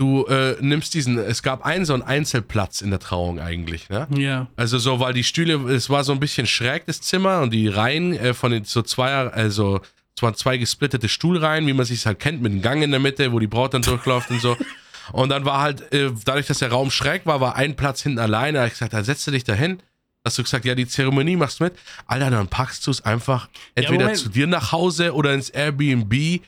[0.00, 4.08] Du äh, nimmst diesen, es gab einen so einen Einzelplatz in der Trauung eigentlich, ne?
[4.16, 4.46] Ja.
[4.56, 7.68] Also so, weil die Stühle, es war so ein bisschen schräg, das Zimmer, und die
[7.68, 9.82] Reihen äh, von den so zwei, also
[10.16, 12.98] es waren zwei gesplittete Stuhlreihen, wie man sich halt kennt, mit einem Gang in der
[12.98, 14.56] Mitte, wo die Braut dann durchläuft und so.
[15.12, 18.20] Und dann war halt, äh, dadurch, dass der Raum schräg war, war ein Platz hinten
[18.20, 18.52] alleine.
[18.52, 19.82] Da habe ich gesagt, dann setz dich da hin.
[20.24, 21.74] Hast du gesagt, ja, die Zeremonie machst du mit.
[22.06, 26.42] Alter, dann packst du es einfach entweder ja, zu dir nach Hause oder ins Airbnb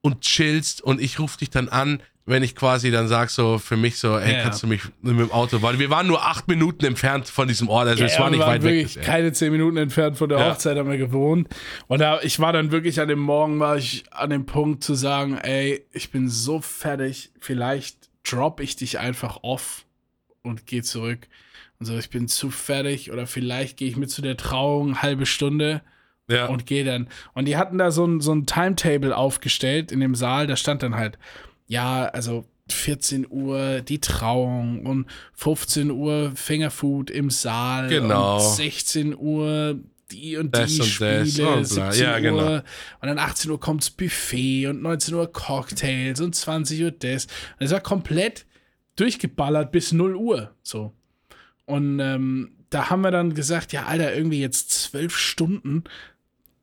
[0.00, 3.76] und chillst und ich rufe dich dann an, wenn ich quasi dann sag so für
[3.76, 6.46] mich so, ey, ja, kannst du mich mit dem Auto, weil wir waren nur acht
[6.46, 9.04] Minuten entfernt von diesem Ort, also ja, es war nicht weit wirklich weg.
[9.04, 10.50] Keine zehn Minuten entfernt von der ja.
[10.50, 11.48] Hochzeit haben wir gewohnt
[11.86, 14.94] und da, ich war dann wirklich an dem Morgen war ich an dem Punkt zu
[14.94, 19.86] sagen, ey, ich bin so fertig, vielleicht drop ich dich einfach off
[20.42, 21.28] und geh zurück
[21.80, 25.26] und so, ich bin zu fertig oder vielleicht gehe ich mit zu der Trauung halbe
[25.26, 25.82] Stunde.
[26.30, 26.44] Ja.
[26.44, 27.08] Und gehe dann.
[27.32, 30.46] Und die hatten da so ein, so ein Timetable aufgestellt in dem Saal.
[30.46, 31.18] Da stand dann halt
[31.68, 38.36] ja, also 14 Uhr die Trauung und 15 Uhr Fingerfood im Saal genau.
[38.36, 39.78] und 16 Uhr
[40.10, 42.36] die und das die und Spiele, und 17 ja, genau.
[42.36, 42.64] Uhr
[43.00, 47.26] und dann 18 Uhr kommt's Buffet und 19 Uhr Cocktails und 20 Uhr das.
[47.58, 48.46] Und es war komplett
[48.96, 50.92] durchgeballert bis 0 Uhr, so.
[51.66, 55.84] Und ähm, da haben wir dann gesagt, ja, Alter, irgendwie jetzt zwölf Stunden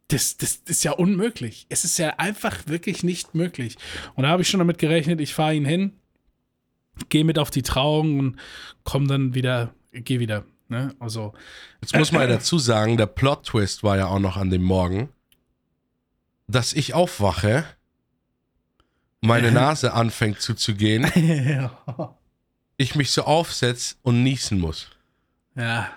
[0.08, 1.66] das, das, ist ja unmöglich.
[1.70, 3.78] Es ist ja einfach wirklich nicht möglich.
[4.16, 5.94] Und da habe ich schon damit gerechnet, ich fahre ihn hin,
[7.10, 8.36] gehe mit auf die Trauung und
[8.84, 10.46] komme dann wieder, gehe wieder.
[10.68, 10.96] Ne?
[11.00, 11.34] Also.
[11.82, 15.10] Jetzt muss man ja dazu sagen, der Plot-Twist war ja auch noch an dem Morgen,
[16.48, 17.66] dass ich aufwache,
[19.22, 21.06] meine Nase anfängt zuzugehen,
[22.78, 24.90] ich mich so aufsetze und niesen muss.
[25.56, 25.64] Ja.
[25.64, 25.90] ja.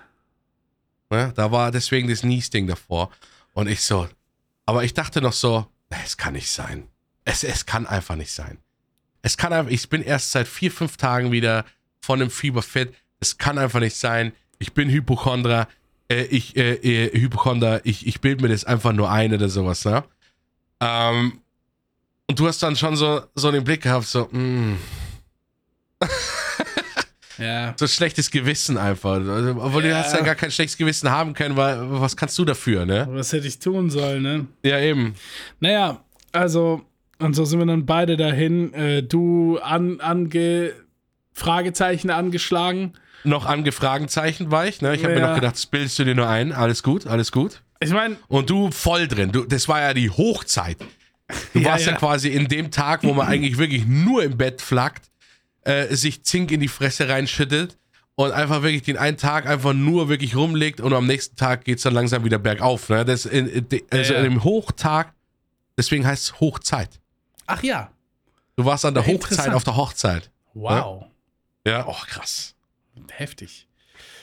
[1.11, 1.33] Ne?
[1.35, 3.11] Da war deswegen das Niesding davor.
[3.59, 4.07] Und ich so,
[4.65, 5.67] aber ich dachte noch so,
[6.05, 6.87] es kann nicht sein.
[7.25, 8.57] Es, es kann einfach nicht sein.
[9.21, 11.65] Es kann einfach, ich bin erst seit vier, fünf Tagen wieder
[11.99, 12.93] von dem Fieber fit.
[13.19, 14.31] Es kann einfach nicht sein.
[14.59, 15.67] Ich bin Hypochondra.
[16.07, 19.83] Äh, ich, äh, äh, Hypochonder, ich, ich bilde mir das einfach nur ein oder sowas,
[19.83, 20.05] ne?
[20.79, 21.41] Ähm,
[22.27, 24.29] und du hast dann schon so, so den Blick gehabt, so.
[24.31, 24.77] Mm.
[27.39, 27.73] Ja.
[27.77, 29.15] So schlechtes Gewissen einfach.
[29.15, 29.89] Also, obwohl ja.
[29.89, 33.07] du hast ja gar kein schlechtes Gewissen haben können, weil was kannst du dafür, ne?
[33.11, 34.47] Was hätte ich tun sollen, ne?
[34.63, 35.15] Ja, eben.
[35.59, 36.81] Naja, also,
[37.19, 38.73] und so sind wir dann beide dahin.
[38.73, 40.73] Äh, du an, ange,
[41.33, 42.93] Fragezeichen angeschlagen.
[43.23, 44.95] Noch angefragenzeichen war ich, ne?
[44.95, 45.19] Ich habe ja.
[45.19, 46.51] mir noch gedacht, das bildest du dir nur ein.
[46.51, 47.61] Alles gut, alles gut.
[47.79, 48.17] Ich meine.
[48.27, 49.31] Und du voll drin.
[49.31, 50.77] Du, das war ja die Hochzeit.
[51.53, 51.93] Du ja, warst ja.
[51.93, 55.08] ja quasi in dem Tag, wo man eigentlich wirklich nur im Bett flackt
[55.69, 57.77] äh, sich Zink in die Fresse reinschüttet
[58.15, 61.77] und einfach wirklich den einen Tag einfach nur wirklich rumlegt und am nächsten Tag geht
[61.77, 62.89] es dann langsam wieder bergauf.
[62.89, 63.05] Ne?
[63.05, 64.25] Das in, in, also ja, ja.
[64.25, 65.13] im Hochtag,
[65.77, 66.99] deswegen heißt es Hochzeit.
[67.45, 67.91] Ach ja.
[68.55, 70.31] Du warst an der ja, Hochzeit auf der Hochzeit.
[70.53, 71.01] Wow.
[71.65, 71.71] Ne?
[71.71, 72.55] Ja, oh krass.
[73.11, 73.67] Heftig.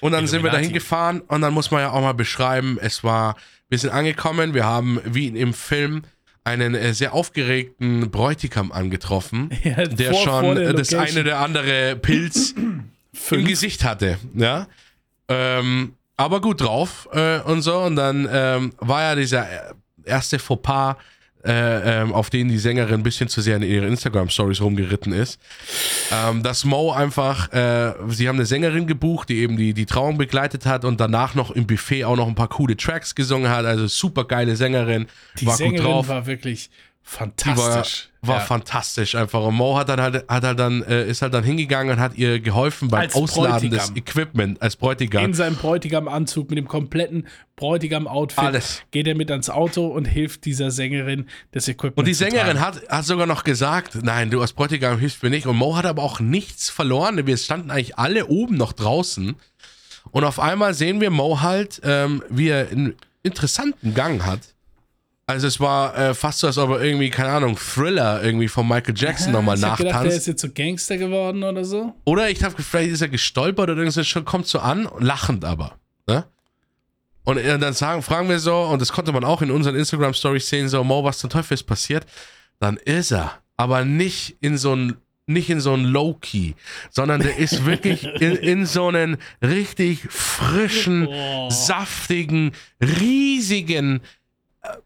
[0.01, 3.05] Und dann sind wir dahin gefahren und dann muss man ja auch mal beschreiben, es
[3.05, 3.37] war,
[3.69, 6.03] wir sind angekommen, wir haben wie im Film
[6.47, 11.97] einen äh, sehr aufgeregten Bräutigam angetroffen, ja, der vor, schon vor das eine oder andere
[11.97, 12.55] Pilz
[13.31, 14.19] im Gesicht hatte.
[14.35, 14.69] Ja.
[15.29, 17.79] Ähm, aber gut drauf äh, und so.
[17.81, 19.47] Und dann ähm, war ja dieser
[20.05, 20.97] erste Fauxpas
[21.47, 25.41] äh, ähm, auf denen die Sängerin ein bisschen zu sehr in ihre Instagram-Stories rumgeritten ist.
[26.13, 30.19] Ähm, dass Mo einfach, äh, sie haben eine Sängerin gebucht, die eben die, die Trauung
[30.19, 33.65] begleitet hat und danach noch im Buffet auch noch ein paar coole Tracks gesungen hat.
[33.65, 35.07] Also super geile Sängerin.
[35.39, 36.09] Die war Sängerin gut drauf.
[36.09, 36.71] war wirklich
[37.09, 38.09] Fantastisch.
[38.21, 38.47] Die war, war ja.
[38.47, 39.41] fantastisch einfach.
[39.41, 42.17] Und Mo hat dann halt, hat halt dann, äh, ist halt dann hingegangen und hat
[42.17, 43.95] ihr geholfen beim als Ausladen Bräutigam.
[43.95, 45.25] des Equipment als Bräutigam.
[45.25, 48.83] In seinem Bräutigam-Anzug mit dem kompletten Bräutigam-Outfit Alles.
[48.91, 51.99] geht er mit ans Auto und hilft dieser Sängerin das Equipment.
[51.99, 55.47] Und die Sängerin hat, hat sogar noch gesagt, nein, du als Bräutigam hilfst mir nicht.
[55.47, 57.25] Und Mo hat aber auch nichts verloren.
[57.25, 59.37] Wir standen eigentlich alle oben noch draußen.
[60.11, 64.56] Und auf einmal sehen wir Mo halt, ähm, wie er einen interessanten Gang hat
[65.27, 68.67] also es war äh, fast so, als ob er irgendwie, keine Ahnung, Thriller irgendwie von
[68.67, 69.81] Michael Jackson nochmal nachtanzt.
[69.81, 71.95] Ich gedacht, der ist jetzt so Gangster geworden oder so.
[72.05, 75.77] Oder ich dachte, vielleicht ist er gestolpert oder irgendwas, schon kommt so an, lachend aber.
[76.07, 76.25] Ne?
[77.25, 80.49] Und äh, dann sagen, fragen wir so, und das konnte man auch in unseren Instagram-Stories
[80.49, 82.07] sehen, so, Mo, was zum Teufel ist passiert?
[82.59, 83.33] dann ist er.
[83.57, 84.97] Aber nicht in so ein
[85.29, 86.53] nicht in so ein Low-Key,
[86.89, 91.51] sondern der ist wirklich in, in so einen richtig frischen, Oh.
[91.51, 94.01] saftigen, riesigen,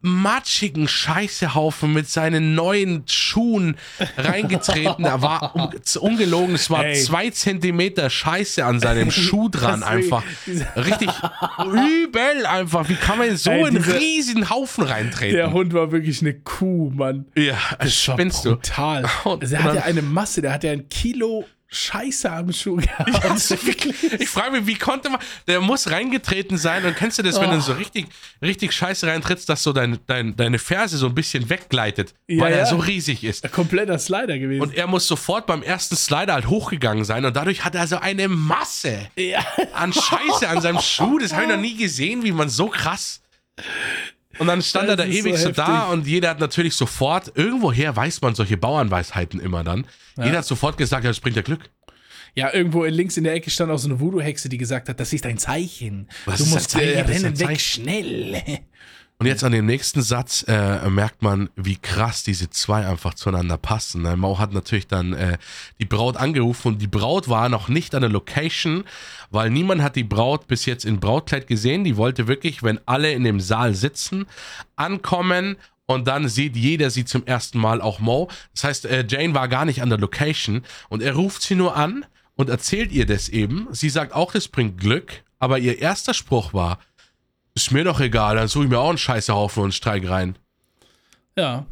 [0.03, 3.77] matschigen Scheißehaufen mit seinen neuen Schuhen
[4.17, 5.05] reingetreten.
[5.05, 6.95] Da war un ungelogen, es war Ey.
[7.03, 10.23] zwei Zentimeter Scheiße an seinem Schuh dran einfach.
[10.77, 11.11] Richtig
[11.59, 12.89] übel einfach.
[12.89, 15.37] Wie kann man so Ey, einen riesen Haufen reintreten?
[15.37, 17.27] Der Hund war wirklich eine Kuh, Mann.
[17.37, 18.51] ja, Das war spinnst du.
[18.57, 19.05] brutal.
[19.25, 22.31] Und- Also er und hat ja dann- eine Masse, der hat ja ein Kilo Scheiße
[22.33, 23.25] am Schuh gehabt.
[23.25, 27.23] Also wirklich, ich frage mich, wie konnte man, der muss reingetreten sein und kennst du
[27.23, 27.55] das, wenn Oh.
[27.55, 28.07] du so richtig,
[28.43, 32.53] richtig scheiße reintrittst, dass so dein, dein, deine Ferse so ein bisschen weggleitet, Ja, weil
[32.53, 32.59] ja.
[32.59, 33.51] er so riesig ist.
[33.53, 34.63] Kompletter Slider gewesen.
[34.63, 37.99] Und er muss sofort beim ersten Slider halt hochgegangen sein und dadurch hat er so
[37.99, 39.45] eine Masse ja.
[39.73, 41.19] an Scheiße an seinem Schuh.
[41.19, 43.21] Das habe ich noch nie gesehen, wie man so krass.
[44.39, 47.33] Und dann stand Das er da ewig so so, da und jeder hat natürlich sofort,
[47.35, 49.87] irgendwoher weiß man solche Bauernweisheiten immer dann.
[50.17, 51.69] Jeder hat sofort gesagt, ja, das bringt ja Glück.
[52.37, 55.13] Ja, irgendwo links in der Ecke stand auch so eine Voodoo-Hexe, die gesagt hat, das
[55.13, 56.09] ist ein Zeichen.
[56.27, 56.99] Was du ist ein musst Zeichen?
[56.99, 57.59] ein rennen weg, Zeichen.
[57.59, 58.43] schnell.
[59.19, 63.59] Und jetzt an dem nächsten Satz äh, merkt man, wie krass diese zwei einfach zueinander
[63.59, 64.01] passen.
[64.01, 64.17] Ne?
[64.17, 65.37] Mau hat natürlich dann äh,
[65.79, 68.85] die Braut angerufen und die Braut war noch nicht an der Location,
[69.31, 71.85] weil niemand hat die Braut bis jetzt in Brautkleid gesehen.
[71.85, 74.27] Die wollte wirklich, wenn alle in dem Saal sitzen,
[74.77, 78.29] ankommen und dann sieht jeder sie zum ersten Mal auch Mo.
[78.55, 81.77] Das heißt, äh, Jane war gar nicht an der Location und er ruft sie nur
[81.77, 82.05] an
[82.37, 83.67] und erzählt ihr das eben.
[83.73, 86.79] Sie sagt auch, das bringt Glück, aber ihr erster Spruch war,
[87.55, 90.37] ist mir doch egal, dann suche ich mir auch einen Scheißehaufen und streik rein.
[91.37, 91.67] Ja,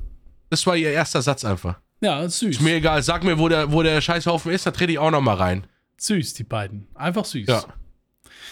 [0.50, 1.76] Das war ihr erster Satz einfach.
[2.00, 2.56] ja, süß.
[2.56, 5.10] Ist mir egal, sag mir, wo der, wo der Scheißhaufen ist, da trete ich auch
[5.10, 5.66] nochmal rein.
[5.98, 6.86] Süß, die beiden.
[6.94, 7.46] Einfach süß.
[7.48, 7.64] Ja.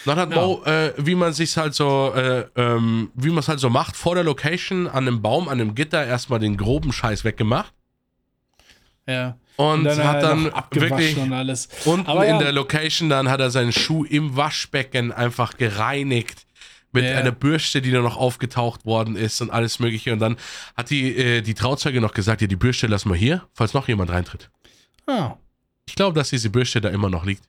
[0.04, 0.37] Dann hat Ja.
[0.37, 3.96] Mo, äh, wie man sich halt so, äh, ähm, wie man es halt so macht,
[3.96, 7.72] vor der Location an einem Baum, an einem Gitter erstmal den groben Scheiß weggemacht.
[9.06, 9.37] ja.
[9.59, 11.70] Und, dann hat er dann wirklich und alles.
[11.87, 12.42] unten Aber in ja.
[12.42, 16.42] der Location, dann hat er seinen Schuh im Waschbecken einfach gereinigt.
[16.92, 17.16] Mit Ja.
[17.18, 20.12] einer Bürste, die da noch aufgetaucht worden ist und alles Mögliche.
[20.12, 20.37] Und dann
[20.76, 23.88] hat die, äh, die Trauzeuge noch gesagt: Ja, die Bürste lassen wir hier, falls noch
[23.88, 24.50] jemand reintritt.
[25.06, 25.37] Ah,
[25.88, 27.42] Ich glaube, dass diese Bürste da immer noch liegt.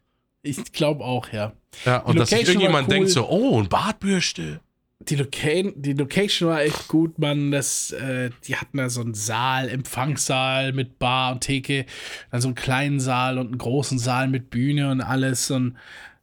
[0.43, 1.54] ich glaube auch, ja.
[1.86, 2.93] Ja, und dass sich irgendjemand cool.
[2.93, 4.60] denkt so, oh, ein Bartbürste.
[5.00, 7.52] Die, Loca die Location war echt gut, man.
[7.52, 11.86] Das, äh, die hatten da so einen Saal, Empfangssaal mit Bar und Theke,
[12.32, 15.52] dann so einen kleinen Saal und einen großen Saal mit Bühne und alles.
[15.52, 15.78] Und,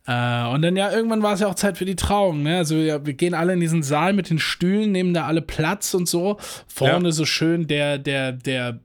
[0.06, 2.42] äh, und dann ja, irgendwann war es ja auch Zeit für die Trauung.
[2.42, 2.58] Ne?
[2.58, 5.94] Also ja, wir gehen alle in diesen Saal mit den Stühlen, nehmen da alle Platz
[5.94, 6.38] und so.
[6.66, 7.12] Vorne Ja.
[7.12, 8.80] so schön der, der, der,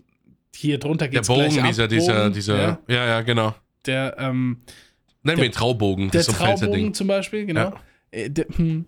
[0.59, 3.55] hier drunter Der geht's Bogen, gleich ab, dieser, dieser, dieser, Ja, ja, ja, genau.
[3.85, 4.61] der, ähm,
[5.23, 6.93] Nennen wir ihn Traubogen, der das Traubogen Ding.
[6.93, 7.61] zum Beispiel, genau.
[7.61, 7.81] Ja.
[8.11, 8.85] Äh, der, hm,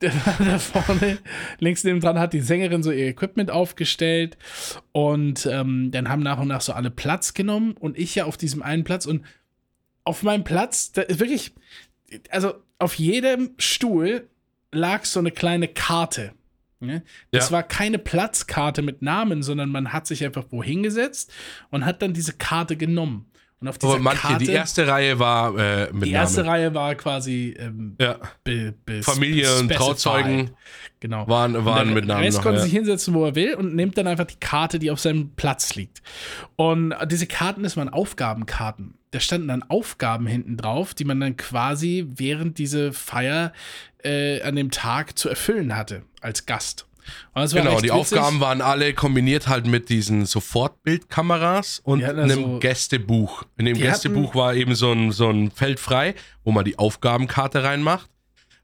[0.00, 1.18] der, da vorne,
[1.58, 4.36] links neben dran hat die Sängerin so ihr Equipment aufgestellt
[4.92, 8.36] und ähm, dann haben nach und nach so alle Platz genommen und ich ja auf
[8.36, 9.22] diesem einen Platz und
[10.04, 11.54] auf meinem Platz, da ist wirklich,
[12.30, 14.28] also auf jedem Stuhl
[14.70, 16.32] lag so eine kleine Karte.
[16.86, 17.02] Ne?
[17.30, 17.56] Das Ja.
[17.56, 21.32] war keine Platzkarte mit Namen, sondern man hat sich einfach wohin gesetzt
[21.70, 23.26] und hat dann diese Karte genommen.
[23.60, 26.50] Und auf dieser Aber manche, Karte, die erste Reihe war äh, mit die erste Namen.
[26.50, 29.70] Reihe war quasi ähm, Ja, be, be, Familie und.
[29.72, 30.50] Trauzeugen
[31.00, 31.26] Genau.
[31.28, 32.44] waren, waren der mit Namen Rest noch.
[32.44, 32.64] konnte Ja.
[32.64, 35.74] sich hinsetzen, wo er will und nimmt dann einfach die Karte, die auf seinem Platz
[35.76, 36.02] liegt.
[36.56, 38.94] Und diese Karten, das waren Aufgabenkarten.
[39.14, 43.52] Da standen dann Aufgaben hinten drauf, die man dann quasi während diese Feier
[44.02, 46.88] äh, an dem Tag zu erfüllen hatte als Gast.
[47.34, 47.92] Genau, die witzig.
[47.92, 53.44] Aufgaben waren alle kombiniert halt mit diesen Sofortbildkameras und einem also- Gästebuch.
[53.56, 57.62] In dem Gästebuch war eben so ein, so ein Feld frei, wo man die Aufgabenkarte
[57.62, 58.10] reinmacht.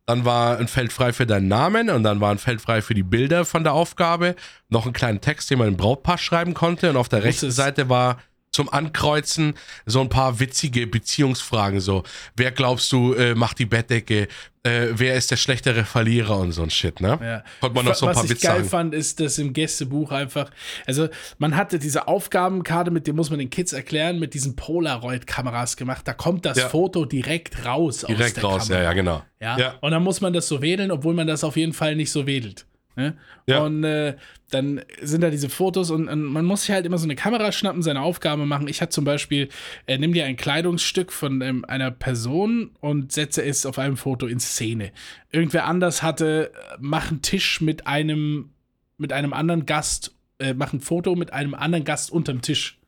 [0.07, 2.95] Dann war ein Feld frei für deinen Namen und dann war ein Feld frei für
[2.95, 4.35] die Bilder von der Aufgabe.
[4.69, 6.91] Noch einen kleinen Text, den man im Brautpass schreiben konnte.
[6.91, 8.19] Und auf der rechten Seite war
[8.53, 9.55] zum Ankreuzen
[9.87, 11.81] so ein paar witzige Beziehungsfragen.
[11.81, 12.03] So,
[12.37, 14.27] wer glaubst du äh, macht die Bettdecke?
[14.63, 17.19] Äh, wer ist der schlechtere Verlierer und so ein Shit, ne?
[17.23, 17.45] Ja.
[17.61, 18.69] Konnte man noch so ein Was paar ich Witze geil sagen.
[18.69, 20.51] fand, ist, dass im Gästebuch einfach,
[20.87, 21.09] also
[21.39, 26.07] man hatte diese Aufgabenkarte, mit dem muss man den Kids erklären, mit diesen Polaroid-Kameras gemacht.
[26.07, 26.69] Da kommt das Ja.
[26.69, 28.05] Foto direkt raus.
[28.05, 28.79] aus Direkt der raus, Kamera.
[28.83, 29.23] ja, ja, genau.
[29.41, 29.59] Ja?
[29.59, 29.75] Ja.
[29.81, 32.27] Und dann muss man das so wedeln, obwohl man das auf jeden Fall nicht so
[32.27, 32.67] wedelt.
[32.97, 33.17] Ne?
[33.47, 33.61] Ja.
[33.61, 34.17] Und äh,
[34.51, 37.53] dann sind da diese Fotos und, und man muss sich halt immer so eine Kamera
[37.53, 38.67] schnappen, seine Aufgabe machen.
[38.69, 39.49] Ich hatte zum Beispiel,
[39.87, 44.27] äh, nimm dir ein Kleidungsstück von ähm, einer Person und setze es auf einem Foto
[44.27, 44.91] in Szene.
[45.31, 48.51] Irgendwer anders hatte, äh, mach einen Tisch mit einem,
[48.99, 52.79] mit einem anderen Gast, äh, mach ein Foto mit einem anderen Gast unterm Tisch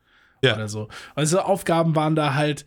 [0.42, 0.56] Ja.
[0.56, 0.88] oder so.
[1.14, 2.66] Also Aufgaben waren da halt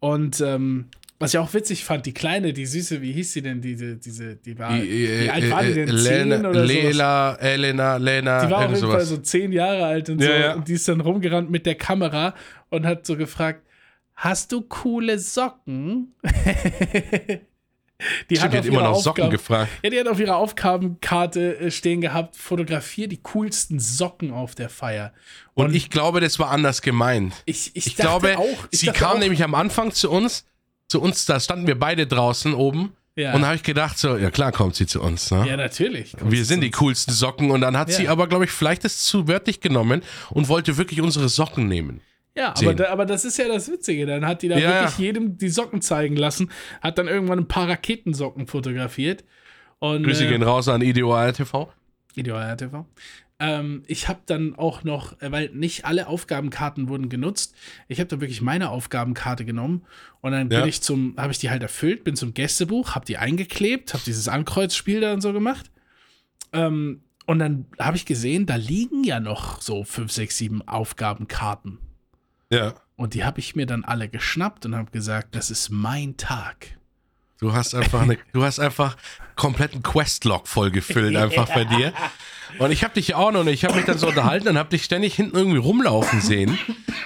[0.00, 0.88] und ähm,
[1.22, 4.36] Was ich auch witzig fand, die Kleine, die Süße, wie hieß sie denn, diese, diese,
[4.36, 5.88] die war, Die, wie äh, alt war die äh, denn?
[5.88, 6.68] Lena, Zehn oder sowas?
[6.68, 9.08] Lela, Elena, Lena, Die war auf jeden Fall sowas.
[9.08, 10.32] so zehn Jahre alt und Ja, so.
[10.32, 10.54] ja.
[10.54, 12.34] Und die ist dann rumgerannt mit der Kamera
[12.70, 13.62] und hat so gefragt:
[14.14, 16.14] Hast du coole Socken?
[18.30, 19.70] die Stimmt, die hat immer noch Socken gefragt.
[19.82, 24.68] Ja, die hat auf ihrer Aufgabenkarte äh, stehen gehabt: Fotografier die coolsten Socken auf der
[24.68, 25.12] Feier.
[25.54, 27.34] Und ich glaube, das war anders gemeint.
[27.46, 30.44] ich, ich, Ich dachte glaube, auch, ich sie kam auch, nämlich am Anfang zu uns,
[30.92, 32.92] zu uns, da standen wir beide draußen oben.
[33.16, 33.34] Ja.
[33.34, 35.30] Und da habe ich gedacht, so, ja klar kommt sie zu uns.
[35.30, 35.44] Ne?
[35.46, 36.14] Ja, natürlich.
[36.22, 37.50] wir sind die coolsten Socken.
[37.50, 37.96] Und dann hat Ja.
[37.96, 42.00] sie aber, glaube ich, vielleicht das zu wörtlich genommen und wollte wirklich unsere Socken nehmen.
[42.34, 44.06] Ja, aber, da, aber das ist ja das Witzige.
[44.06, 47.48] Dann hat die da Ja, wirklich jedem die Socken zeigen lassen, hat dann irgendwann ein
[47.48, 49.24] paar Raketensocken fotografiert.
[49.80, 51.70] Und, Grüße äh, gehen raus an IDOAL TV.
[52.14, 52.86] Ideal TV.
[53.44, 57.56] Ähm, ich habe dann auch noch, äh, weil nicht alle Aufgabenkarten wurden genutzt,
[57.88, 59.82] ich habe dann wirklich meine Aufgabenkarte genommen
[60.20, 60.60] und dann Ja.
[60.60, 64.04] bin ich zum, habe ich die halt erfüllt, bin zum Gästebuch, habe die eingeklebt, habe
[64.06, 65.72] dieses Ankreuzspiel da und so gemacht.
[66.52, 71.78] Ähm, und dann habe ich gesehen, da liegen ja noch so fünf, sechs, sieben Aufgabenkarten.
[72.50, 72.74] Ja.
[72.94, 76.78] Und die habe ich mir dann alle geschnappt und habe gesagt, das ist mein Tag.
[77.42, 78.96] Du hast einfach eine, du hast einfach
[79.34, 81.92] kompletten Questlog vollgefüllt einfach bei dir.
[82.58, 84.58] Und ich habe dich ja auch noch, und ich habe mich dann so unterhalten und
[84.58, 86.56] habe dich ständig hinten irgendwie rumlaufen sehen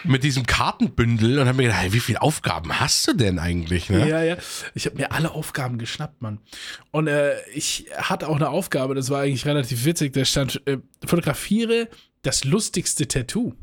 [0.05, 3.89] mit diesem Kartenbündel und habe mir gedacht, hey, wie viele Aufgaben hast du denn eigentlich?
[3.89, 4.07] Ne?
[4.09, 4.37] Ja, ja.
[4.75, 6.41] Ich habe mir alle Aufgaben geschnappt, Mann.
[6.91, 10.13] Und äh, ich hatte auch eine Aufgabe, das war eigentlich relativ witzig.
[10.13, 11.89] Da stand, äh, fotografiere
[12.23, 13.55] das lustigste Tattoo.
[13.55, 13.57] Und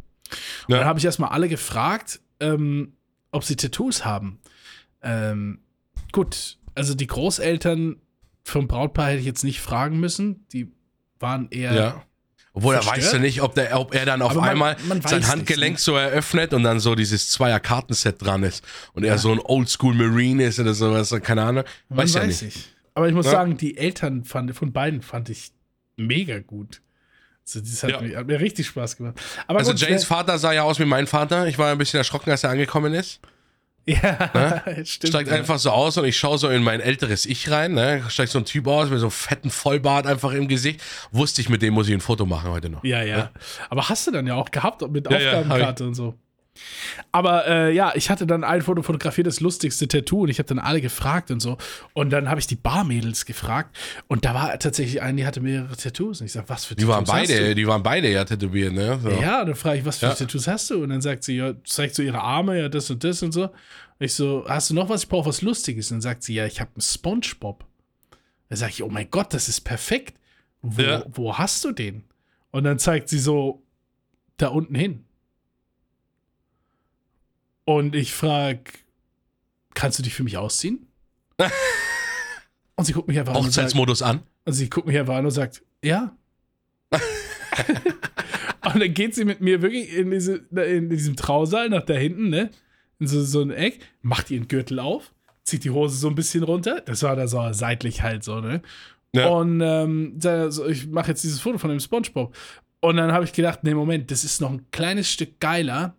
[0.69, 0.77] Ja.
[0.79, 2.93] dann habe ich erstmal alle gefragt, ähm,
[3.31, 4.39] ob sie Tattoos haben.
[5.03, 5.59] Ähm,
[6.13, 7.97] gut, also die Großeltern
[8.43, 10.45] vom Brautpaar hätte ich jetzt nicht fragen müssen.
[10.53, 10.71] Die
[11.19, 11.73] waren eher.
[11.73, 12.03] Ja.
[12.55, 15.09] Obwohl, da weißt du nicht, ob, der, ob er dann auf man- einmal man weiß
[15.09, 15.79] sein Handgelenk ne?
[15.79, 18.63] so eröffnet und dann so dieses Zweier-Kartenset dran ist
[18.93, 21.63] und er so ein Oldschool Marine ist oder sowas, keine Ahnung.
[21.89, 22.55] Man Weiß ja weiß nicht.
[22.57, 22.69] ich.
[22.93, 23.31] Aber ich muss Ja.
[23.31, 25.51] sagen, die Eltern fand, von beiden fand ich
[25.97, 26.81] mega gut.
[27.45, 28.01] Also das hat, Ja.
[28.01, 29.19] mir, hat mir richtig Spaß gemacht.
[29.47, 31.47] Aber Also gut, Janes Vater sah ja aus wie mein Vater.
[31.47, 33.19] Ich war ein bisschen erschrocken, als er angekommen ist.
[33.85, 35.09] Ja, stimmt.
[35.09, 35.35] Steigt ja.
[35.35, 37.73] einfach so aus und ich schaue so in mein älteres Ich rein.
[37.73, 38.03] Ne?
[38.07, 40.81] Steigt so ein Typ aus mit so einem fetten Vollbart einfach im Gesicht.
[41.11, 42.83] Wusste ich, mit dem muss ich ein Foto machen heute noch.
[42.83, 43.31] Ja, ja.
[43.69, 46.15] Aber hast du dann ja auch gehabt mit Ja, ja, Aufgabenkarte und so.
[47.11, 50.47] Aber äh, ja, ich hatte dann ein Foto fotografiert, das lustigste Tattoo, und ich habe
[50.47, 51.57] dann alle gefragt und so.
[51.93, 53.75] Und dann habe ich die Barmädels gefragt
[54.07, 56.21] und da war tatsächlich eine, die hatte mehrere Tattoos.
[56.21, 57.55] Und ich sag, was für Die waren Tattoos hast beide, du?
[57.55, 58.99] die waren beide ja tätowiert, ne?
[59.01, 59.09] So.
[59.09, 60.13] Ja, und dann frage ich, was für Ja.
[60.13, 60.83] Tattoos hast du?
[60.83, 63.43] Und dann sagt sie, ja, zeigt so ihre Arme, ja, das und das und so.
[63.45, 63.51] Und
[63.99, 65.03] ich so, hast du noch was?
[65.03, 65.91] Ich brauche was Lustiges.
[65.91, 67.65] Und dann sagt sie, ja, ich habe einen Spongebob.
[68.49, 70.15] Dann sage ich, oh mein Gott, das ist perfekt.
[70.61, 71.03] Wo, Ja.
[71.11, 72.03] wo hast du den?
[72.51, 73.63] Und dann zeigt sie so
[74.37, 75.05] da unten hin.
[77.65, 78.63] Und ich frage,
[79.73, 80.87] kannst du dich für mich ausziehen?
[82.75, 84.23] und sie guckt mich einfach an Hochzeitsmodus an.
[84.45, 86.15] und sie guckt mich einfach an und sagt, ja.
[86.91, 92.29] und dann geht sie mit mir wirklich in, diese, in diesem Trausaal nach da hinten,
[92.29, 92.49] ne?
[92.99, 96.43] In so, so ein Eck, macht ihren Gürtel auf, zieht die Hose so ein bisschen
[96.43, 96.81] runter.
[96.81, 98.61] Das war da so seitlich halt so, ne?
[99.15, 99.27] Ja.
[99.29, 102.35] Und ähm, da- so, ich mache jetzt dieses Foto von dem Spongebob.
[102.79, 105.95] Und dann habe ich gedacht, nee, Moment, das ist noch ein kleines Stück geiler,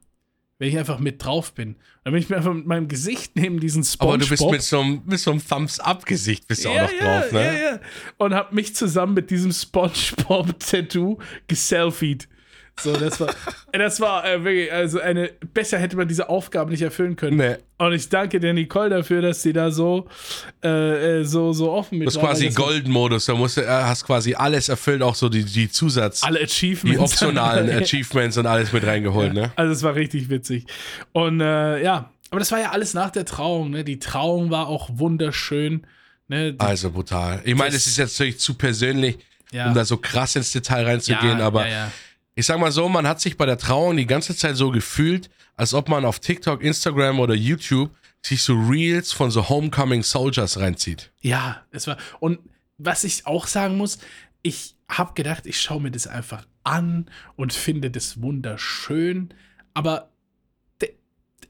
[0.59, 1.77] wenn ich einfach mit drauf bin.
[2.05, 4.21] Dann bin ich mir einfach mit meinem Gesicht neben diesen Aber Spongebob.
[4.21, 7.21] du bist mit so einem, mit so einem Thumbs-Up-Gesicht bist du auch Ja, noch ja,
[7.21, 7.45] drauf, ne?
[7.45, 7.81] Ja, ja.
[8.19, 12.29] Und hab mich zusammen mit diesem SpongeBob-Tattoo geselfied.
[12.81, 13.35] So, das war,
[13.73, 17.37] das war äh, wirklich, also eine, besser hätte man diese Aufgabe nicht erfüllen können.
[17.37, 17.57] Nee.
[17.79, 20.07] Und ich danke der Nicole dafür, dass sie da so,
[20.63, 23.27] äh, äh, so, so offen mit Das ist war, quasi Golden-Modus.
[23.27, 26.83] Da musst du, äh, hast quasi alles erfüllt, auch so die, die Zusatz, Alle Achievements.
[26.83, 29.53] die optionalen Achievements und alles mit reingeholt, ne?
[29.57, 30.67] Also es war richtig witzig.
[31.13, 33.71] Und äh, ja, aber das war ja alles nach der Trauung.
[33.71, 33.85] Ne?
[33.85, 35.87] Die Trauung war auch wunderschön.
[36.27, 36.55] Ne?
[36.55, 37.41] Die, Also brutal.
[37.45, 39.19] Ich meine, es ist jetzt natürlich zu persönlich,
[39.53, 39.69] ja.
[39.69, 41.93] um da so krass ins Detail reinzugehen, ja, aber ja, ja.
[42.35, 45.31] Ich sag mal so, man hat sich bei der Trauung die ganze Zeit so gefühlt,
[45.57, 47.91] als ob man auf TikTok, Instagram oder YouTube
[48.23, 51.13] sich so Reels von so Homecoming Soldiers reinzieht.
[51.21, 51.97] Ja, es war.
[52.21, 52.41] Und
[52.79, 53.99] was ich auch sagen muss,
[54.43, 59.33] ich habe gedacht, ich schaue mir das einfach an und finde das wunderschön.
[59.75, 60.11] Aber,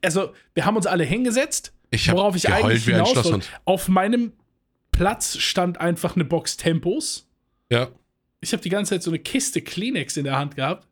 [0.02, 3.46] also, wir haben uns alle hingesetzt, Ich worauf ich eigentlich hinaus wollte.
[3.64, 4.32] Auf meinem
[4.90, 7.26] Platz stand einfach eine Box Tempos.
[7.70, 7.88] Ja.
[8.44, 10.86] Ich habe die ganze Zeit so eine Kiste Kleenex in der Hand gehabt.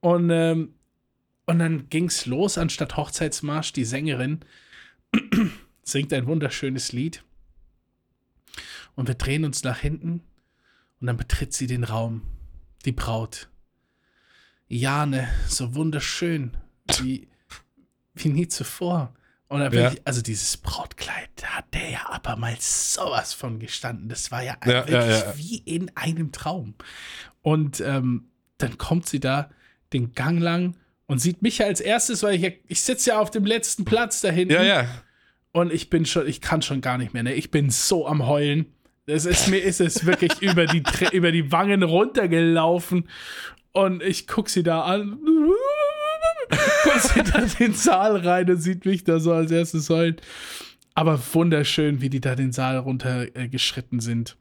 [0.00, 0.74] Und, ähm,
[1.44, 4.40] und dann ging's los, anstatt Hochzeitsmarsch, die Sängerin
[5.82, 7.22] singt ein wunderschönes Lied.
[8.94, 10.22] Und wir drehen uns nach hinten
[11.00, 12.22] und dann betritt sie den Raum,
[12.86, 13.50] die Braut.
[14.66, 16.56] Jane, so wunderschön,
[16.98, 17.28] wie,
[18.14, 19.12] wie nie zuvor.
[19.50, 19.90] Und da bin Ja.
[19.92, 24.08] ich, also dieses Brautkleid, da hat der ja aber mal sowas von gestanden.
[24.08, 25.32] Das war ja, Ja, wirklich ja, ja.
[25.36, 26.74] wie in einem Traum.
[27.42, 29.50] Und ähm, dann kommt sie da
[29.92, 30.76] den Gang lang
[31.06, 34.20] und sieht mich als erstes, weil ich, ja- ich sitze ja auf dem letzten Platz
[34.20, 34.54] da hinten.
[34.54, 34.86] Ja, ja.
[35.52, 37.34] Und ich bin schon, ich kann schon gar nicht mehr, ne?
[37.34, 38.66] Ich bin so am Heulen.
[39.06, 43.08] Es ist mir ist es wirklich über die über die Wangen runtergelaufen
[43.72, 45.18] und ich guck sie da an.
[47.32, 50.16] da in den Saal rein und sieht mich da so als erstes heulen.
[50.94, 54.36] Aber wunderschön, wie die da den Saal runtergeschritten äh, sind.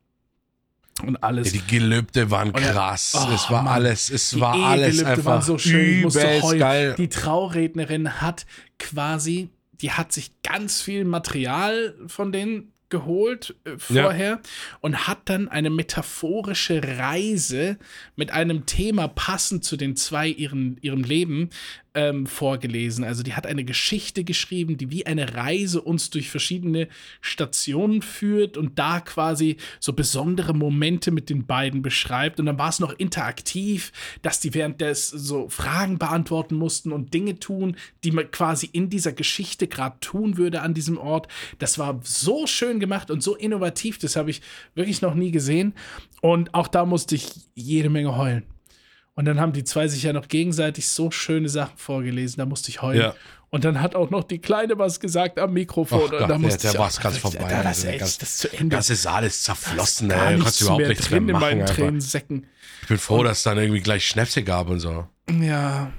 [1.06, 1.54] Und alles.
[1.54, 3.14] Die Gelübde waren Und ja, krass.
[3.16, 3.74] oh, es war Mann.
[3.76, 6.60] alles, es Die war alles Ehegelübde einfach waren so schön, übelst heulen.
[6.60, 6.96] geil.
[6.98, 8.46] Die Traurednerin hat
[8.80, 9.50] quasi,
[9.82, 14.04] die hat sich ganz viel Material von denen geholt äh, Ja.
[14.04, 14.40] vorher
[14.82, 17.78] und hat dann eine metaphorische Reise
[18.16, 21.50] mit einem Thema passend zu den zwei ihren, ihrem Leben
[21.96, 23.04] ähm, vorgelesen.
[23.04, 26.88] Also die hat eine Geschichte geschrieben, die wie eine Reise uns durch verschiedene
[27.22, 32.40] Stationen führt und da quasi so besondere Momente mit den beiden beschreibt.
[32.40, 37.14] Und dann war es noch interaktiv, dass die während des so Fragen beantworten mussten und
[37.14, 41.28] Dinge tun, die man quasi in dieser Geschichte gerade tun würde an diesem Ort.
[41.58, 44.42] Das war so schön gemacht und so innovativ, das habe ich
[44.76, 45.74] wirklich noch nie gesehen.
[46.22, 48.44] Und auch da musste ich jede Menge heulen.
[49.20, 52.70] Und dann haben die zwei sich ja noch gegenseitig so schöne Sachen vorgelesen, da musste
[52.70, 53.02] ich heulen.
[53.02, 53.16] Ja.
[53.50, 56.00] Und dann hat auch noch die Kleine was gesagt am Mikrofon.
[56.00, 57.48] Ach und Gott, da der- musste der ich war's auch- ganz da- vorbei.
[57.50, 58.76] Da, das, Also der echt, das zu Der Ende.
[58.78, 61.42] ganze Saal ist zerflossen, nichts Kannst du überhaupt nichts mehr in machen.
[61.42, 61.76] meinen einfach.
[61.76, 62.48] Tränensäcken.
[62.84, 65.06] Ich bin froh, dass es dann irgendwie gleich Schnäpse gab und so.
[65.42, 65.92] Ja,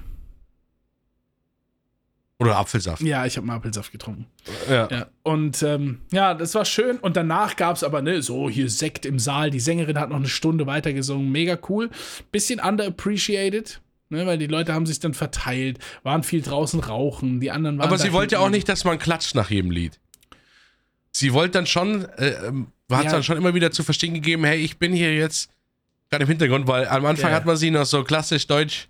[2.41, 3.01] Oder Apfelsaft.
[3.03, 4.25] ja, ich habe mal Apfelsaft getrunken.
[4.69, 4.87] Ja.
[4.91, 6.97] Ja, und ähm, ja, das war schön.
[6.97, 9.51] Und danach gab es aber, ne, so hier Sekt im Saal.
[9.51, 11.31] Die Sängerin hat noch eine Stunde weitergesungen.
[11.31, 11.89] Mega cool.
[12.31, 13.79] Bisschen underappreciated,
[14.09, 17.39] ne, weil die Leute haben sich dann verteilt, waren viel draußen rauchen.
[17.39, 17.87] Die anderen waren.
[17.87, 19.99] Aber sie wollte ja auch nicht, dass man klatscht nach jedem Lied.
[21.11, 23.11] Sie wollte dann schon, äh, ähm, hat Ja.
[23.11, 25.49] dann schon immer wieder zu verstehen gegeben, hey, ich bin hier jetzt
[26.09, 27.35] gerade im Hintergrund, weil am Anfang Ja.
[27.35, 28.87] hat man sie noch so klassisch deutsch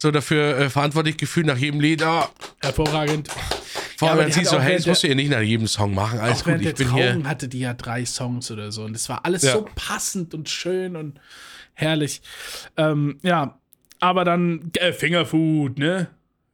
[0.00, 2.02] so dafür äh, verantwortlich gefühlt nach jedem Lied.
[2.04, 2.24] Oh,
[2.62, 3.28] Hervorragend.
[3.96, 5.66] vor Ja, allem, wenn die sie so, hey, das musst du ihr nicht nach jedem
[5.66, 6.18] Song machen.
[6.20, 7.10] Alles gut, ich bin hier.
[7.12, 8.84] Trauung hatte die ja drei Songs oder so.
[8.84, 9.52] Und das war alles Ja.
[9.52, 11.20] so passend und schön und
[11.74, 12.22] herrlich.
[12.76, 13.58] Ähm, ja,
[14.00, 16.08] aber dann äh, Fingerfood, ne?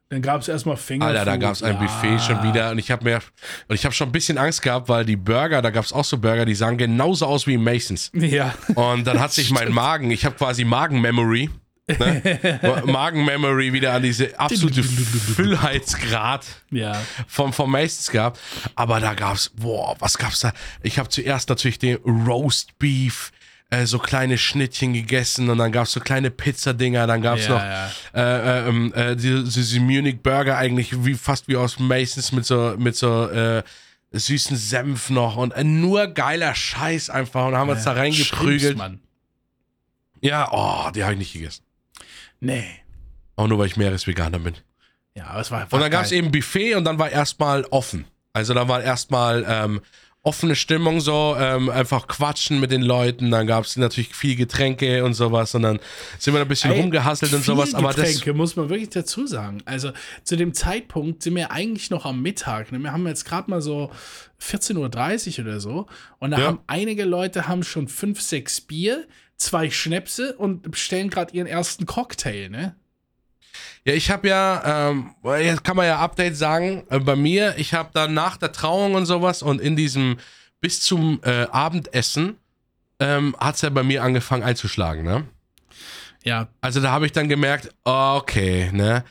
[0.09, 1.17] Dann gab es erstmal Fingerfood.
[1.17, 1.81] Alter, da gab es ein ja.
[1.81, 3.19] Buffet schon wieder und ich habe mir
[3.67, 6.05] und ich habe schon ein bisschen Angst gehabt, weil die Burger, da gab es auch
[6.05, 8.09] so Burger, die sahen genauso aus wie Masons.
[8.13, 8.53] Ja.
[8.75, 11.49] Und dann hat sich mein Magen, ich habe quasi Magen-Memory,
[11.87, 12.81] ne?
[12.85, 17.01] Magen-Memory wieder an diese absolute Füllheitsgrad ja.
[17.27, 18.39] vom, vom Masons gehabt.
[18.75, 20.53] Aber da gab's, boah, was gab's da?
[20.83, 23.31] Ich habe zuerst natürlich den Roast Beef,
[23.69, 27.61] äh, so kleine Schnittchen gegessen und dann gab's so kleine Pizzadinger, dann gab's Ja, noch
[27.61, 27.91] ja.
[28.13, 32.45] Äh, äh, ähm, äh, die- diese Munich Burger eigentlich wie fast wie aus Masons mit
[32.45, 33.63] so mit so äh,
[34.13, 38.77] süßen Senf noch und äh, nur geiler Scheiß einfach und haben uns da reingeprügelt.
[40.21, 41.66] Ja, oh, die habe ich nicht gegessen.
[42.39, 42.65] Nee.
[43.35, 44.55] Auch nur weil ich Meeresveganer bin.
[45.15, 45.67] Ja, aber es war.
[45.71, 48.05] Und dann gab es eben Buffet und dann war erstmal offen.
[48.33, 49.81] Also da war erstmal ähm,
[50.27, 53.31] offene Stimmung so, ähm, einfach quatschen mit den Leuten.
[53.31, 55.79] Dann gab es natürlich viel Getränke und sowas und dann
[56.19, 57.73] sind wir ein bisschen Ey, rumgehasselt und sowas.
[57.73, 59.61] Aber das, Getränke, muss man wirklich dazu sagen.
[59.65, 59.91] Also
[60.23, 62.73] zu dem Zeitpunkt sind wir eigentlich noch am Mittag.
[62.73, 62.79] Ne?
[62.79, 63.89] Wir haben jetzt gerade mal so
[64.41, 65.87] 14.30 Uhr oder so.
[66.19, 66.45] Und da Ja.
[66.47, 69.07] haben einige Leute haben schon fünf, sechs Bier,
[69.37, 72.75] zwei Schnäpse und bestellen gerade ihren ersten Cocktail, ne?
[73.85, 77.73] Ja, ich habe ja, ähm, jetzt kann man ja Update sagen, äh, bei mir, ich
[77.73, 80.17] habe dann nach der Trauung und sowas und in diesem
[80.59, 82.37] bis zum äh, Abendessen
[82.99, 85.25] ähm, hat es ja bei mir angefangen einzuschlagen, ne?
[86.23, 89.03] Ja, Also da habe ich dann gemerkt, okay, ne?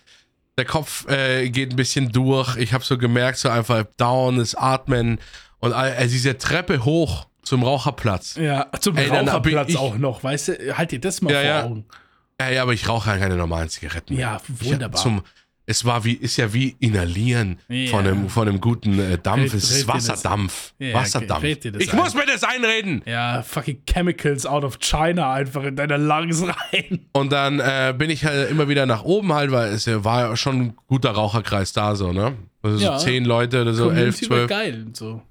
[0.59, 2.57] Der Kopf äh, geht ein bisschen durch.
[2.57, 5.18] Ich habe so gemerkt, so einfach down, das Atmen
[5.61, 8.36] und äh, diese Treppe hoch zum Raucherplatz.
[8.36, 10.76] ja, zum Ey, Raucherplatz ich- auch noch, weißt du?
[10.76, 11.70] Halt dir das mal Ja, vor.
[11.70, 11.84] Augen.
[11.88, 11.97] Ja,
[12.41, 14.14] ja, aber ich rauche ja keine normalen Zigaretten.
[14.14, 14.22] mehr.
[14.22, 15.01] Ja, wunderbar.
[15.01, 15.22] Zum,
[15.68, 17.91] es war wie, ist ja wie inhalieren Ja.
[17.91, 19.51] von, einem, von einem guten äh, Dampf.
[19.51, 20.74] Fällt- es ist Wasserdampf.
[20.78, 21.39] Ja, Wasserdampf.
[21.43, 21.99] okay, ich ein?
[21.99, 23.03] muss mir das einreden.
[23.05, 27.07] Ja, fucking Chemicals out of China einfach in deine Lungs rein.
[27.12, 30.28] Und dann äh, bin ich halt immer wieder nach oben halt, weil es ja- war
[30.28, 32.34] ja schon ein guter Raucherkreis da, so, ne?
[32.62, 32.99] Also Ja.
[32.99, 34.49] so zehn Leute oder so, elf, Community war zwölf.
[34.51, 35.22] geil und so.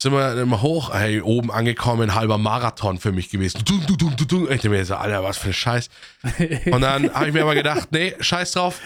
[0.00, 3.62] Sind wir immer hoch, hey, oben angekommen, halber Marathon für mich gewesen.
[3.64, 4.42] Dum, dum, dum, dum, dum.
[4.44, 5.88] Ich dachte mir so, Alter, was für ein Scheiß.
[6.70, 8.80] Und dann habe ich mir aber gedacht, nee, scheiß drauf.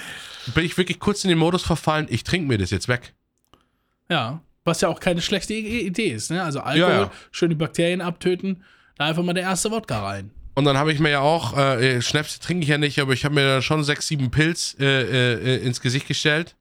[0.54, 3.12] Bin ich wirklich kurz in den Modus verfallen, ich trinke mir das jetzt weg.
[4.10, 6.42] Ja, was ja auch keine schlechte Idee ist, ne?
[6.42, 7.10] Also Alkohol, Ja, ja.
[7.30, 8.64] schön die Bakterien abtöten,
[8.96, 10.30] da einfach mal der erste Wodka rein.
[10.54, 13.24] Und dann habe ich mir ja auch, äh, Schnäpse trinke ich ja nicht, aber ich
[13.24, 16.56] habe mir dann schon sechs, sieben Pilz äh, äh, äh, ins Gesicht gestellt.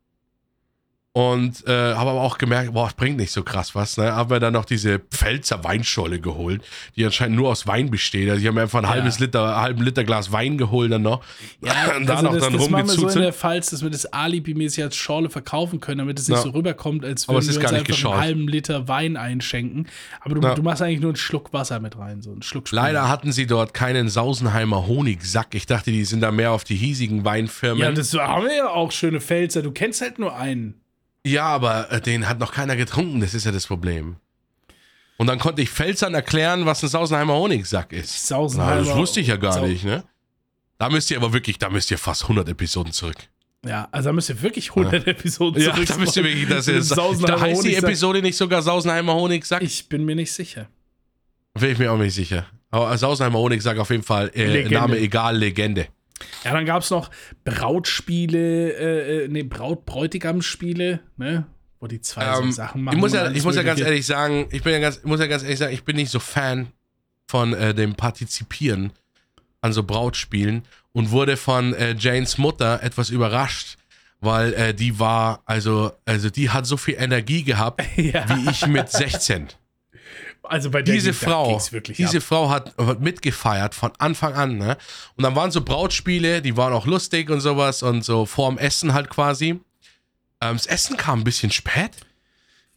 [1.14, 3.98] Und äh, habe aber auch gemerkt, boah, es bringt nicht so krass was.
[3.98, 4.16] Ne?
[4.16, 6.62] Haben wir dann noch diese Pfälzer Weinscholle geholt,
[6.96, 8.30] die anscheinend nur aus Wein besteht.
[8.30, 8.92] Also ich habe mir einfach ein Ja.
[8.92, 11.22] halbes Liter, halben Liter Glas Wein geholt dann noch.
[11.62, 13.84] Ja, und da also noch das, dann das machen wir so in der Pfalz, dass
[13.84, 16.44] wir das alibi-mäßig als Schorle verkaufen können, damit es nicht Ja.
[16.44, 18.14] so rüberkommt, als würden wir uns einfach geschorlt.
[18.16, 19.88] einen halben Liter Wein einschenken.
[20.22, 20.56] Aber du, Ja.
[20.56, 22.86] du machst eigentlich nur einen Schluck Wasser mit rein, so einen Schluck Sprudel.
[22.86, 25.56] Leider hatten sie dort keinen Sausenheimer Honigsack.
[25.56, 27.82] Ich dachte, die sind da mehr auf die hiesigen Weinfirmen.
[27.84, 29.62] Ja, das haben wir ja auch schöne Pfälzer.
[29.62, 30.76] Du kennst halt nur einen.
[31.26, 34.16] Ja, aber äh, den hat noch keiner getrunken, das ist ja das Problem.
[35.18, 38.28] Und dann konnte ich Pfälzern erklären, was ein Sausenheimer Honigsack ist.
[38.28, 38.82] Sausenheimer.
[38.82, 40.04] Na, das wusste ich ja gar Sau- nicht, ne?
[40.80, 43.18] Da müsst ihr aber wirklich, da müsst ihr fast 100 Episoden zurück.
[43.64, 45.88] Ja, also da müsst ihr wirklich 100 Episoden Ja, zurück.
[45.88, 47.76] da müsst ihr wirklich, das ist, da heißt die.
[47.76, 49.62] Episode nicht sogar Sausenheimer Honigsack?
[49.62, 50.68] Ich bin mir nicht sicher.
[51.54, 52.48] Bin ich mir auch nicht sicher.
[52.72, 54.68] Aber Sausenheimer Honigsack auf jeden Fall, äh.
[54.70, 55.88] Name egal, Legende.
[56.44, 57.10] Ja, dann gab es noch
[57.44, 61.46] Brautspiele, äh, äh, nee, Braut-Bräutigam-Spiele, ne?
[61.80, 62.96] Wo die zwei so Ähm, Sachen machen.
[62.96, 65.20] ich muss ja, ich muss ja ganz ehrlich sagen, ich bin ja ganz, ich muss
[65.20, 66.68] ja ganz ehrlich sagen, ich bin nicht so Fan
[67.28, 68.92] von äh, dem Partizipieren
[69.62, 70.64] an so Brautspielen
[70.94, 73.78] und wurde von äh, Janes Mutter etwas überrascht,
[74.20, 78.68] weil äh, die war, also, also die hat so viel Energie gehabt, ja, wie ich
[78.68, 79.48] mit 16.
[80.44, 82.24] also bei der Diese Frau, wirklich diese ab.
[82.24, 84.78] Frau hat, hat mitgefeiert von Anfang an, ne?
[85.16, 88.94] Und dann waren so Brautspiele, die waren auch lustig und sowas und so vorm Essen
[88.94, 89.60] halt quasi.
[90.42, 91.92] Ähm, das Essen kam ein bisschen spät.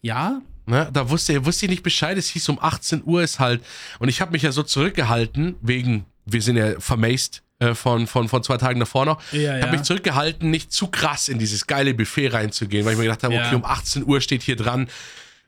[0.03, 2.17] Ja, Ne, da wusste, wusste ich nicht Bescheid.
[2.17, 3.63] Es hieß um 18 Uhr ist halt.
[3.99, 8.31] Und ich habe mich ja so zurückgehalten, wegen, wir sind ja vermaced äh, von, von,
[8.31, 9.21] von zwei Tagen davor noch.
[9.33, 9.67] Ja, ich ja.
[9.67, 13.25] habe mich zurückgehalten, nicht zu krass in dieses geile Buffet reinzugehen, weil ich mir gedacht
[13.25, 13.47] habe, Ja.
[13.47, 14.89] okay, um 18 Uhr steht hier dran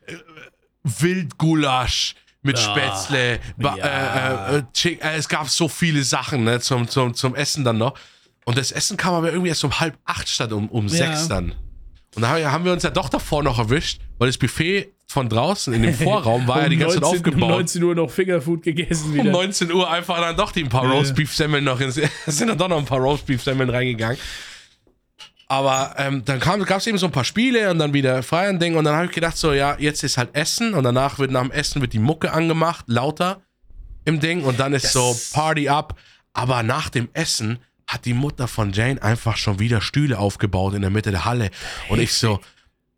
[0.07, 0.13] äh,
[1.01, 3.41] Wildgulasch mit Ah, Spätzle.
[3.57, 4.49] Ba- ja.
[4.51, 7.95] äh, äh, äh, es gab so viele Sachen ne, zum, zum, zum Essen dann noch.
[8.45, 10.95] Und das Essen kam aber irgendwie erst um halb acht statt um, um Ja.
[10.95, 11.55] sechs dann.
[12.15, 15.73] Und da haben wir- uns ja doch davor noch erwischt, weil das Buffet von draußen
[15.75, 17.43] in dem Vorraum war ja die ganze Zeit 19 aufgebaut.
[17.43, 19.31] Um 19 Uhr noch Fingerfood gegessen Um wieder.
[19.33, 20.91] 19 Uhr einfach dann doch die ein paar Ja.
[20.93, 21.95] Roastbeef-Semmeln noch ins,
[22.27, 24.19] sind dann doch noch ein paar Roastbeef-Semmeln reingegangen.
[25.49, 28.77] Aber ähm, dann gab es eben so ein paar Spiele und dann wieder freien Ding
[28.77, 31.43] und dann habe ich gedacht so, ja, jetzt ist halt Essen und danach wird nach
[31.43, 33.43] dem Essen wird die Mucke angemacht, lauter
[34.05, 35.97] im Ding und dann ist so Das- Party up.
[36.33, 40.83] Aber nach dem Essen hat die Mutter von Jane einfach schon wieder Stühle aufgebaut in
[40.83, 41.51] der Mitte der Halle
[41.89, 42.41] und ich so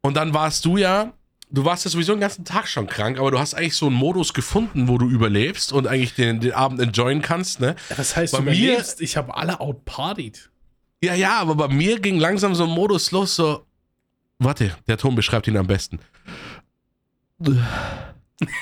[0.00, 1.12] und dann warst du ja
[1.50, 3.94] Du warst ja sowieso den ganzen Tag schon krank, aber du hast eigentlich so einen
[3.94, 7.74] Modus gefunden, wo du überlebst und eigentlich den, den Abend enjoyen kannst, ne?
[7.96, 9.00] Was heißt Bei du mir- überlebst?
[9.00, 10.50] Ich habe alle outpartied.
[11.02, 13.64] Ja, ja, aber bei mir ging langsam so ein Modus los, so.
[14.38, 15.98] Warte, der Ton beschreibt ihn am besten.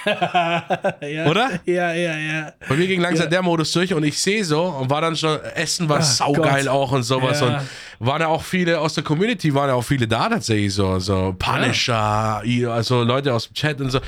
[0.06, 1.26] ja.
[1.28, 1.60] Oder?
[1.66, 2.52] Ja, ja, ja.
[2.68, 3.30] Bei mir ging langsam Ja.
[3.30, 6.64] der Modus durch und ich sehe so und war dann schon, Essen war Ach saugeil
[6.64, 6.72] Gott.
[6.72, 7.40] auch und sowas.
[7.40, 7.58] Ja.
[7.98, 10.98] Und waren ja auch viele aus der Community, waren ja auch viele da tatsächlich, so,
[10.98, 14.00] so Punisher, i- also Leute aus dem Chat und so.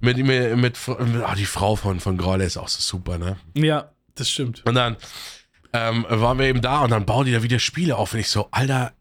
[0.00, 3.36] Mit, mit, mit, mit ah, die Frau von, von Grolle ist auch so super, ne?
[3.54, 4.62] Ja, das stimmt.
[4.66, 4.96] Und dann
[5.76, 8.28] ähm, waren wir eben da und dann bauen die da wieder Spiele auf und ich
[8.28, 8.92] so, Alter,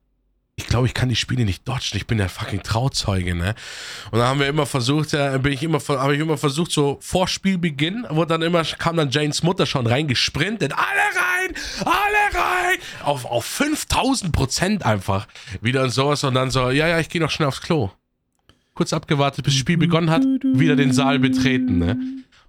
[0.57, 3.55] ich glaube, ich kann die Spiele nicht dodgen, ich bin der fucking Trauzeuge, ne?
[4.11, 6.97] Und dann haben wir immer versucht, ja, bin ich immer, habe ich immer versucht, so
[7.01, 12.77] vor Spielbeginn, wo dann immer, kam dann Janes Mutter schon reingesprintet, alle rein, alle rein,
[13.03, 15.27] auf, auf 5000 Prozent einfach,
[15.61, 17.91] wieder und sowas und dann so, ja, ja, ich gehe noch schnell aufs Klo.
[18.75, 21.97] Kurz abgewartet, bis das Spiel begonnen hat, wieder den Saal betreten, ne?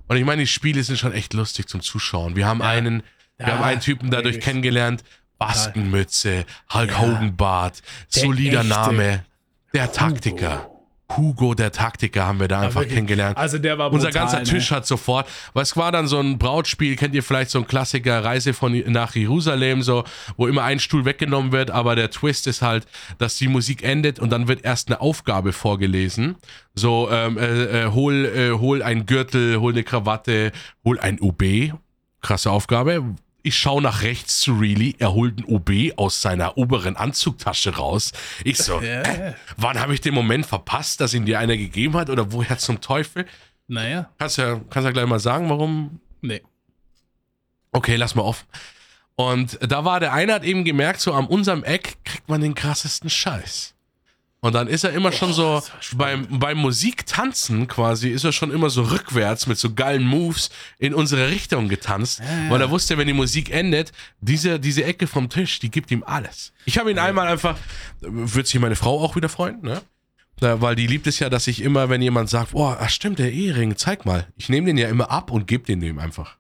[0.09, 2.37] Und ich meine, die Spiele sind schon echt lustig zum Zuschauen.
[2.37, 3.03] Wir haben einen,
[3.39, 5.03] wir Ja, haben einen Typen dadurch kennengelernt,
[5.39, 6.99] Baskenmütze, Hulk Ja.
[7.01, 7.83] Hogan Bart,
[8.15, 9.25] Der solider echte Name,
[9.75, 10.71] der Taktiker.
[11.17, 12.95] Hugo, der Taktiker, haben wir da einfach wirklich.
[12.97, 13.37] kennengelernt.
[13.39, 14.45] Also der war Unser brutal, ganzer ne?
[14.45, 18.25] Tisch hat sofort, es war dann so ein Brautspiel, kennt ihr vielleicht so ein Klassiker,
[18.25, 20.03] Reise von nach Jerusalem, so,
[20.37, 22.87] wo immer ein Stuhl weggenommen wird, aber der Twist ist halt,
[23.19, 26.35] dass die Musik endet und dann wird erst eine Aufgabe vorgelesen.
[26.75, 30.51] So, ähm, äh, äh, hol, äh, hol einen Gürtel, hol eine Krawatte,
[30.85, 31.73] hol ein OB.
[32.21, 33.15] Krasse Aufgabe.
[33.47, 38.11] Ich schaue nach rechts zu Reilly, er holt ein OB aus seiner oberen Anzugtasche raus.
[38.43, 42.11] Ich so, äh, wann habe ich den Moment verpasst, dass ihn dir einer gegeben hat
[42.11, 43.25] oder woher zum Teufel?
[43.69, 46.01] Naja, Kannst ja, kannst ja gleich mal sagen, warum.
[46.23, 46.43] nee.
[47.71, 48.49] Okay, lass mal offen.
[49.15, 52.57] Und da war der eine, hat eben gemerkt, so an unserem Eck kriegt man den
[52.57, 53.76] krassesten Scheiß.
[54.47, 55.61] Und dann ist er immer schon so,
[55.97, 60.95] beim, beim Musiktanzen quasi, ist er schon immer so rückwärts mit so geilen Moves in
[60.95, 62.51] unsere Richtung getanzt, Ja.
[62.51, 63.91] weil er wusste, wenn die Musik endet,
[64.21, 66.53] diese, diese Ecke vom Tisch, die gibt ihm alles.
[66.65, 67.57] Ich habe ihn einmal einfach,
[68.01, 69.83] wird sich meine Frau auch wieder freuen, ne?
[70.39, 73.19] Da, weil die liebt es ja, dass ich immer, wenn jemand sagt, boah, ach stimmt,
[73.19, 74.27] der Ehering, zeig mal.
[74.37, 76.37] Ich nehme den ja immer ab und gebe den dem einfach.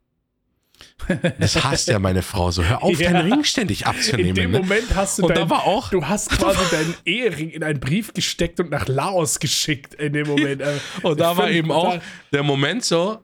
[1.39, 2.65] Das hasst ja meine Frau so.
[2.65, 3.13] Hör auf, Ja.
[3.13, 4.29] deinen Ring ständig abzunehmen.
[4.31, 4.59] In dem ne?
[4.61, 7.81] Moment hast du Und da dein, war auch- du hast quasi deinen Ehering in einen
[7.81, 10.63] Brief gesteckt und nach Laos geschickt in dem Moment.
[10.63, 11.99] Also, Und da war eben auch
[12.33, 13.19] der Moment so,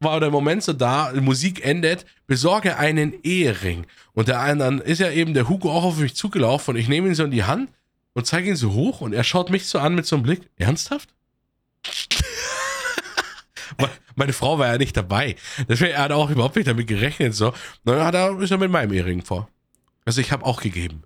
[0.00, 3.86] war der Moment so da, Musik endet, besorge einen Ehering.
[4.12, 6.88] Und der eine, dann ist ja eben der Hugo auch auf mich zugelaufen und ich
[6.88, 7.70] nehme ihn so in die Hand
[8.12, 10.42] und zeige ihn so hoch und er schaut mich so an mit so einem Blick.
[10.56, 11.08] Ernsthaft?
[14.16, 15.36] Me- Meine Frau war ja nicht dabei.
[15.68, 17.34] Deswegen er hat auch überhaupt nicht damit gerechnet.
[17.34, 17.52] So.
[17.84, 19.48] Dann hat er, ist er mit meinem Ehering vor.
[20.04, 21.02] Also ich habe auch gegeben.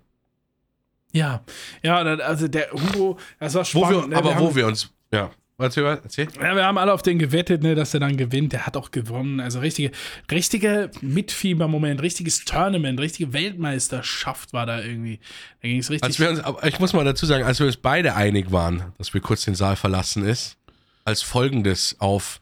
[1.11, 1.43] Ja,
[1.81, 4.01] ja, also der Hugo, das war Wo spannend.
[4.03, 4.15] wir, ne?
[4.17, 4.91] aber wir wo wir uns.
[5.11, 5.31] Ja.
[5.61, 6.27] Erzähl, erzähl.
[6.39, 8.53] Ja, wir haben alle auf den gewettet, ne, dass er dann gewinnt.
[8.53, 9.41] Der hat auch gewonnen.
[9.41, 9.91] Also richtige,
[10.31, 15.19] richtige Mitfieber-Moment, richtiges Tournament, richtige Weltmeisterschaft war da irgendwie.
[15.61, 16.03] Da ging es richtig.
[16.07, 19.13] Als wir uns, ich muss mal dazu sagen, als wir uns beide einig waren, dass
[19.13, 20.55] wir kurz den Saal verlassen ist,
[21.03, 22.39] als folgendes auf,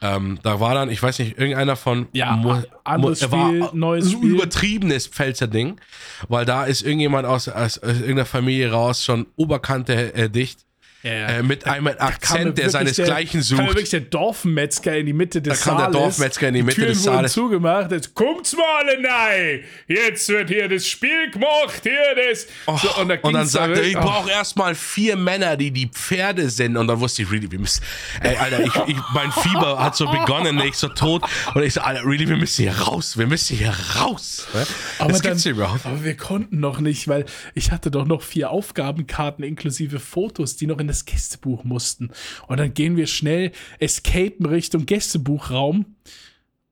[0.00, 4.06] ähm, da war dann, ich weiß nicht, irgendeiner von Ja, Mo- anderes Mo- Spiel, neues
[4.06, 4.30] ein Spiel.
[4.34, 5.80] übertriebenes Pfälzer Ding,
[6.28, 10.60] weil da ist irgendjemand aus, aus, aus irgendeiner Familie raus, schon Oberkante äh, dicht,
[11.02, 11.26] ja, ja.
[11.28, 13.68] äh, mit einem kam Akzent, der seinesgleichen Kam mir sucht.
[13.68, 16.16] wirklich der Dorfmetzger in die Mitte des Da kam der Saales.
[16.16, 17.32] Dorfmetzger in die Mitte Türen des wurden Saales.
[17.32, 17.92] zugemacht.
[17.92, 19.60] Jetzt kommt's mal nein.
[19.86, 21.82] Jetzt wird hier das Spiel gemacht.
[21.84, 22.48] Hier das.
[22.82, 24.00] So, und, dann ging's da sagte er, ich oh.
[24.00, 26.76] brauche erstmal vier Männer, die die Pferde sind.
[26.76, 27.80] Und dann wusste ich, really, wir müssen,
[28.20, 31.22] ey, Alter, ich, ich, mein Fieber hat so begonnen, ich so tot.
[31.54, 34.48] Und ich so, Alter, really, wir müssen hier raus, wir müssen hier raus.
[34.52, 34.66] ne?
[34.98, 35.86] Aber, das dann, gibt's überhaupt.
[35.86, 37.24] aber wir konnten noch nicht, weil
[37.54, 42.10] ich hatte doch noch vier Aufgabenkarten inklusive Fotos, die noch in das Gästebuch mussten.
[42.46, 45.96] Und dann gehen wir schnell escapen Richtung Gästebuchraum.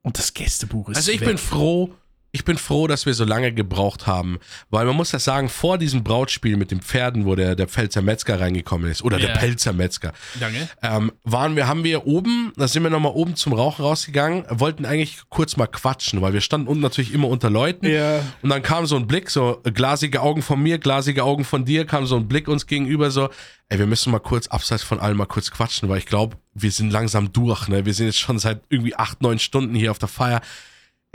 [0.02, 1.28] Und das Gästebuch ist Also ich weg.
[1.28, 1.94] bin froh,
[2.36, 4.38] ich bin froh, dass wir so lange gebraucht haben,
[4.70, 8.02] weil man muss das sagen, vor diesem Brautspiel mit den Pferden, wo der, der Pfälzer
[8.02, 9.28] Metzger reingekommen ist, oder Ja.
[9.28, 10.68] der Pelzer Metzger, Danke.
[10.82, 14.84] ähm, waren wir, haben wir oben, da sind wir nochmal oben zum Rauchen rausgegangen, wollten
[14.84, 17.86] eigentlich kurz mal quatschen, weil wir standen unten natürlich immer unter Leuten.
[17.86, 18.20] Ja.
[18.42, 21.86] Und dann kam so ein Blick, so glasige Augen von mir, glasige Augen von dir,
[21.86, 23.30] kam so ein Blick uns gegenüber, so,
[23.70, 26.70] ey, wir müssen mal kurz abseits von allem mal kurz quatschen, weil ich glaube, wir
[26.70, 27.84] sind langsam durch, ne?
[27.86, 30.40] Wir sind jetzt schon seit irgendwie acht, neun Stunden hier auf der Feier.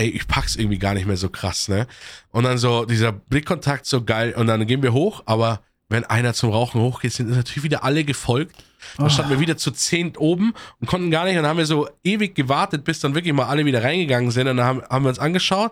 [0.02, 1.86] Ey, ich pack's irgendwie gar nicht mehr so krass, ne?
[2.32, 6.34] Und dann so dieser Blickkontakt so geil und dann gehen wir hoch, aber wenn einer
[6.34, 8.56] zum Rauchen hochgeht, sind natürlich wieder alle gefolgt.
[8.97, 11.36] Dann standen wir wieder zu zehnt oben und konnten gar nicht.
[11.36, 14.47] Und dann haben wir so ewig gewartet, bis dann wirklich mal alle wieder reingegangen sind.
[14.47, 15.72] Und dann haben, haben wir uns angeschaut.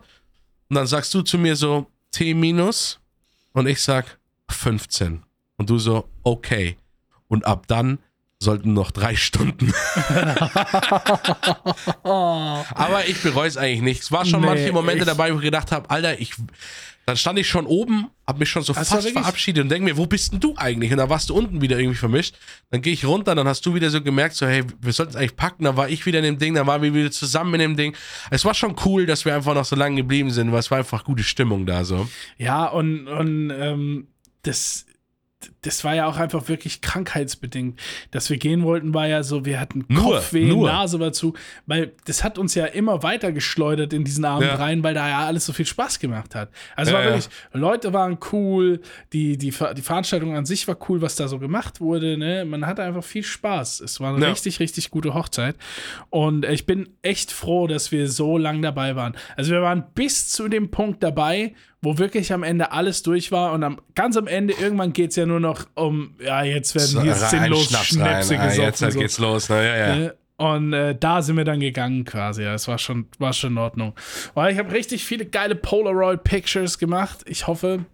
[0.69, 2.99] Und dann sagst du zu mir so T minus
[3.53, 4.19] und ich sag
[4.49, 5.23] 15.
[5.57, 6.77] Und du so, okay.
[7.27, 7.97] Und ab dann
[8.41, 9.73] sollten noch drei Stunden.
[12.03, 14.01] Aber ich bereue es eigentlich nicht.
[14.01, 16.33] Es war schon Nee, manche Momente dabei, wo ich gedacht habe, Alter, ich.
[17.05, 19.97] Dann stand ich schon oben, hab mich schon so Also fast verabschiedet und denk mir,
[19.97, 20.91] wo bist denn du eigentlich?
[20.91, 22.35] Und dann warst du unten wieder irgendwie vermischt.
[22.69, 25.15] Dann gehe ich runter, dann hast du wieder so gemerkt, so, hey, wir sollten es
[25.15, 25.63] eigentlich packen.
[25.63, 27.95] Dann war ich wieder in dem Ding, dann waren wir wieder zusammen in dem Ding.
[28.29, 30.77] Es war schon cool, dass wir einfach noch so lange geblieben sind, weil es war
[30.77, 32.07] einfach gute Stimmung da so.
[32.37, 34.07] Ja, und, und ähm,
[34.43, 34.85] das,
[35.61, 37.79] das war ja auch einfach wirklich krankheitsbedingt.
[38.11, 40.67] Dass wir gehen wollten, war ja so, wir hatten Nur, Kopfweh, nur.
[40.67, 41.33] Nase war zu,
[41.65, 44.55] weil das hat uns ja immer weiter geschleudert in diesen Abend Ja.
[44.55, 46.49] rein, weil da ja alles so viel Spaß gemacht hat.
[46.75, 47.09] Also Ja, war ja.
[47.11, 48.81] wirklich, Leute waren cool,
[49.13, 52.17] die, die, die Veranstaltung an sich war cool, was da so gemacht wurde.
[52.17, 52.45] Ne?
[52.45, 53.79] Man hatte einfach viel Spaß.
[53.81, 54.31] Es war eine Ja.
[54.31, 55.55] richtig, richtig gute Hochzeit.
[56.09, 59.15] Und ich bin echt froh, dass wir so lang dabei waren.
[59.37, 63.53] Also wir waren bis zu dem Punkt dabei, wo wirklich am Ende alles durch war
[63.53, 67.03] und am, ganz am Ende irgendwann geht es ja nur noch um, ja, jetzt werden
[67.03, 68.39] hier rein, sinnlos Schnaps Schnäpse rein.
[68.41, 68.65] Ah, gesoffen.
[68.65, 68.99] jetzt so.
[68.99, 69.49] geht's los.
[69.49, 69.65] Ne?
[69.65, 69.95] Ja, ja.
[69.95, 70.15] Ne?
[70.39, 72.43] Und äh, da sind wir dann gegangen quasi.
[72.43, 73.93] Ja, es war schon, war schon in Ordnung.
[74.35, 77.19] Weil ich habe richtig viele geile Polaroid-Pictures gemacht.
[77.25, 77.85] Ich hoffe,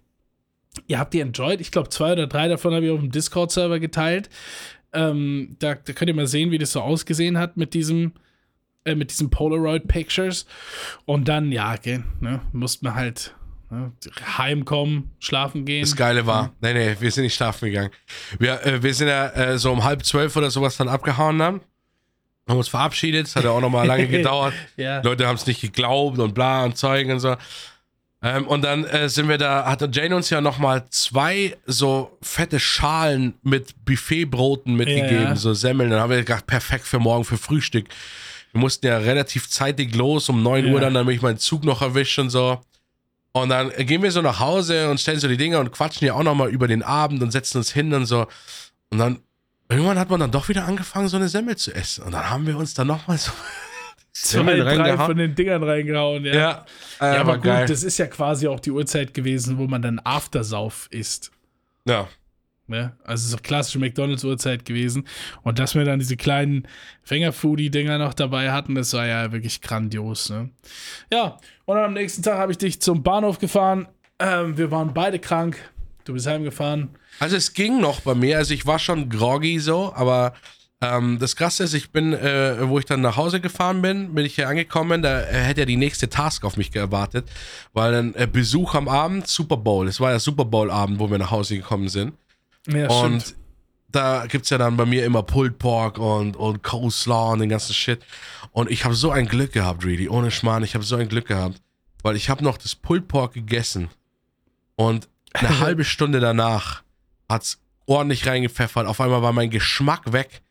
[0.85, 1.59] ihr habt die enjoyed.
[1.59, 4.29] Ich glaube, zwei oder drei davon habe ich auf dem Discord-Server geteilt.
[4.93, 8.13] Ähm, da, da könnt ihr mal sehen, wie das so ausgesehen hat mit diesem,
[8.83, 10.45] äh, mit diesen Polaroid-Pictures.
[11.05, 13.33] Und dann, ja, okay, ne, mussten wir halt
[14.37, 15.81] heimkommen, schlafen gehen.
[15.81, 17.91] Das Geile war, nee, nee, wir sind nicht schlafen gegangen.
[18.39, 21.61] Wir, äh, wir sind ja äh, so um halb zwölf oder sowas dann abgehauen dann.
[22.47, 24.53] Haben uns verabschiedet, es hat ja auch nochmal lange gedauert.
[24.77, 25.01] Ja.
[25.01, 27.35] Leute haben es nicht geglaubt und bla und Zeugen und so.
[28.21, 32.59] Ähm, und dann äh, sind wir da, hat Jane uns ja nochmal zwei so fette
[32.59, 35.35] Schalen mit Buffetbroten mitgegeben, Ja.
[35.35, 35.89] so Semmeln.
[35.91, 37.87] Dann haben wir gedacht, perfekt für morgen für Frühstück.
[38.51, 40.73] Wir mussten ja relativ zeitig los, um 9 Ja.
[40.73, 42.61] Uhr dann, damit ich meinen Zug noch erwischt und so.
[43.35, 46.13] Und dann gehen wir so nach Hause und stellen so die Dinge und quatschen ja
[46.13, 48.27] auch nochmal über den Abend und setzen uns hin und so.
[48.91, 49.19] Und dann,
[49.67, 52.05] irgendwann hat man dann doch wieder angefangen, so eine Semmel zu essen.
[52.05, 53.31] Und dann haben wir uns dann nochmal so
[54.13, 56.23] Zwei, drei von den Dingern reingehauen.
[56.23, 56.65] Ja, Ja,
[57.01, 57.65] äh, ja aber gut, geil.
[57.67, 61.31] das ist ja quasi auch die Uhrzeit gewesen, wo man dann Aftersauf isst.
[61.85, 62.07] Ja.
[62.67, 62.95] Ne?
[63.03, 65.07] Also so klassische McDonalds-Uhrzeit gewesen.
[65.43, 66.67] Und dass wir dann diese kleinen
[67.03, 70.29] Fingerfoodie-Dinger noch dabei hatten, das war ja wirklich grandios.
[70.29, 70.49] Ne?
[71.11, 73.87] Ja, und am nächsten Tag habe ich dich zum Bahnhof gefahren.
[74.19, 75.57] Ähm, wir waren beide krank.
[76.05, 76.89] Du bist heimgefahren.
[77.19, 78.37] Also es ging noch bei mir.
[78.37, 80.33] Also ich war schon groggy so, aber
[80.81, 84.25] ähm, das Krasse ist, ich bin, äh, wo ich dann nach Hause gefahren bin, bin
[84.25, 87.29] ich hier angekommen, da hätte ja die nächste Task auf mich gewartet,
[87.73, 89.87] weil dann äh, Besuch am Abend, Super Bowl.
[89.87, 92.13] Es war ja Super Bowl-Abend, wo wir nach Hause gekommen sind.
[92.67, 93.35] Ja, und stimmt.
[93.89, 97.49] da gibt es ja dann bei mir immer Pulled Pork und, und Coleslaw und den
[97.49, 98.01] ganzen Shit.
[98.51, 101.27] Und ich habe so ein Glück gehabt, really, ohne Schmarrn, ich habe so ein Glück
[101.27, 101.61] gehabt,
[102.03, 103.89] weil ich habe noch das Pulled Pork gegessen
[104.75, 106.83] und eine halbe Stunde danach
[107.29, 108.87] hat's ordentlich reingepfeffert.
[108.87, 110.41] Auf einmal war mein Geschmack weg.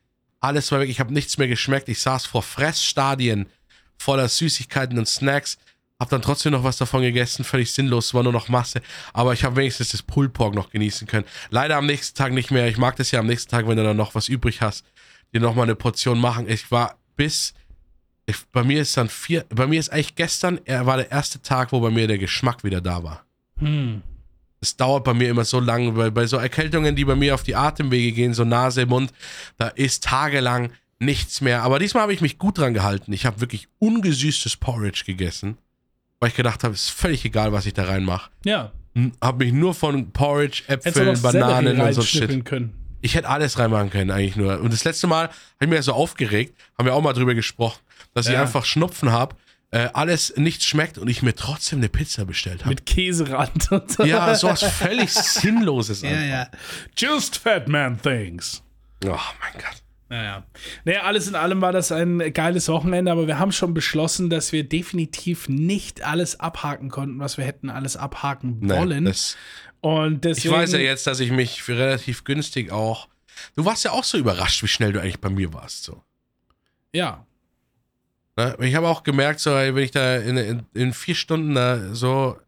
[0.41, 0.91] Alles war weg.
[0.91, 1.89] Ich habe nichts mehr geschmeckt.
[1.89, 3.47] Ich saß vor Fressstadien
[3.99, 5.59] voller Süßigkeiten und Snacks.
[6.01, 7.45] Hab dann trotzdem noch was davon gegessen.
[7.45, 8.14] Völlig sinnlos.
[8.14, 8.82] War nur noch Masse.
[9.12, 11.24] Aber ich habe wenigstens das Pulled Pork noch genießen können.
[11.51, 12.66] Leider am nächsten Tag nicht mehr.
[12.68, 14.84] Ich mag das ja am nächsten Tag, wenn du dann noch was übrig hast,
[15.32, 16.49] dir noch mal eine Portion machen.
[16.49, 17.55] Ich war bis
[18.26, 21.42] ich, bei mir ist dann vier, bei mir ist eigentlich gestern, er war der erste
[21.42, 23.24] Tag, wo bei mir der Geschmack wieder da war
[23.59, 24.03] Hm.
[24.61, 27.42] es dauert bei mir immer so lange, weil bei so Erkältungen, die bei mir auf
[27.42, 29.12] die Atemwege gehen, so Nase, Mund,
[29.59, 31.62] da ist tagelang nichts mehr.
[31.62, 33.12] Aber diesmal habe ich mich gut dran gehalten.
[33.12, 35.59] Ich habe wirklich ungesüßtes Porridge gegessen,
[36.21, 38.31] weil ich gedacht habe, es ist völlig egal, was ich da reinmache.
[38.45, 38.73] Ja.
[39.21, 42.45] Habe mich nur von Porridge, Äpfeln, Bananen und so Shit.
[42.45, 42.75] können.
[43.01, 44.61] Ich hätte alles reinmachen können, eigentlich nur.
[44.61, 47.81] Und das letzte Mal habe ich mir so aufgeregt, haben wir auch mal drüber gesprochen,
[48.15, 48.41] dass ich Ja.
[48.43, 49.37] einfach Schnupfen habe,
[49.73, 52.71] äh, alles nichts schmeckt und ich mir trotzdem eine Pizza bestellt habe.
[52.71, 54.05] Mit Käserand und so.
[54.05, 56.03] Ja, sowas völlig Sinnloses.
[56.03, 56.29] Ja, einfach.
[56.29, 56.49] ja.
[56.97, 58.62] Just Fat Man Things.
[59.05, 59.83] Oh mein Gott.
[60.09, 60.45] Naja.
[60.85, 64.53] Naja, alles in allem war das ein geiles Wochenende, aber wir haben schon beschlossen, dass
[64.53, 69.07] wir definitiv nicht alles abhaken konnten, was wir hätten alles abhaken wollen.
[69.07, 69.37] das,
[69.81, 73.09] Und ich deswegen, weiß ja jetzt, dass ich mich für relativ günstig auch.
[73.57, 75.85] Du warst ja auch so überrascht, wie schnell du eigentlich bei mir warst.
[75.85, 76.03] So.
[76.93, 77.27] Ja.
[78.37, 78.57] Ne?
[78.61, 82.39] Ich habe auch gemerkt, so, wenn ich da in, in, in vier Stunden da so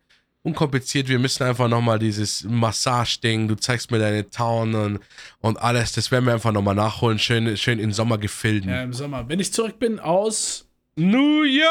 [0.46, 5.00] unkompliziert, wir müssen einfach nochmal dieses Massage-Ding, du zeigst mir deine Town und,
[5.40, 8.70] und alles, das werden wir einfach nochmal nachholen, schön, schön in Sommergefilden.
[8.70, 9.28] ja, im Sommer.
[9.28, 10.62] Wenn ich zurück bin aus.
[10.98, 11.66] New York!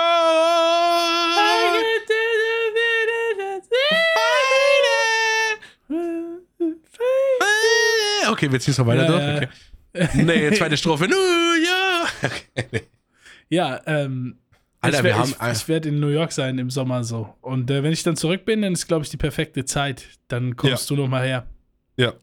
[8.29, 9.49] Okay, wir ziehen es noch weiter Ja, durch.
[9.93, 10.23] Okay.
[10.23, 11.07] Nee, zweite Strophe.
[11.07, 12.11] New York!
[12.57, 12.81] Okay.
[13.49, 14.37] Ja, ähm.
[14.85, 17.33] Alter, ich wir haben- ich, ich werde in New York sein im Sommer so.
[17.41, 20.05] Und äh, wenn ich dann zurück bin, dann ist, glaube ich, die perfekte Zeit.
[20.27, 21.45] Dann kommst du noch mal her.
[21.97, 22.13] Ja.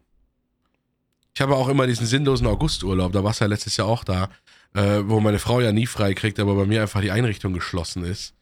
[1.35, 4.29] Ich habe auch immer diesen sinnlosen Augusturlaub, da warst du ja letztes Jahr auch da,
[4.75, 8.05] äh, wo meine Frau ja nie frei kriegt, aber bei mir einfach die Einrichtung geschlossen
[8.05, 8.35] ist.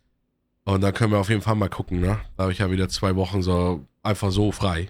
[0.64, 2.18] Und da können wir auf jeden Fall mal gucken, ne?
[2.36, 4.88] Da habe ich ja wieder zwei Wochen so einfach so frei.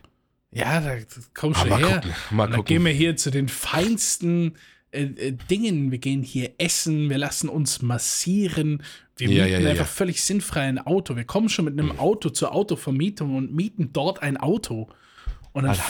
[0.51, 0.97] Ja, da
[1.35, 1.97] kommst du her.
[1.97, 2.65] gucken, mal Und dann gucken.
[2.65, 4.57] gehen wir hier zu den feinsten
[4.93, 5.91] äh, äh, Dingen.
[5.93, 8.83] Wir gehen hier essen, wir lassen uns massieren.
[9.21, 11.17] Wir Ja, mieten ja, ja, einfach völlig sinnfrei ein Auto.
[11.17, 14.89] Wir kommen schon mit einem Auto zur Autovermietung und mieten dort ein Auto.
[15.53, 15.71] Und dann.
[15.73, 15.83] Alter.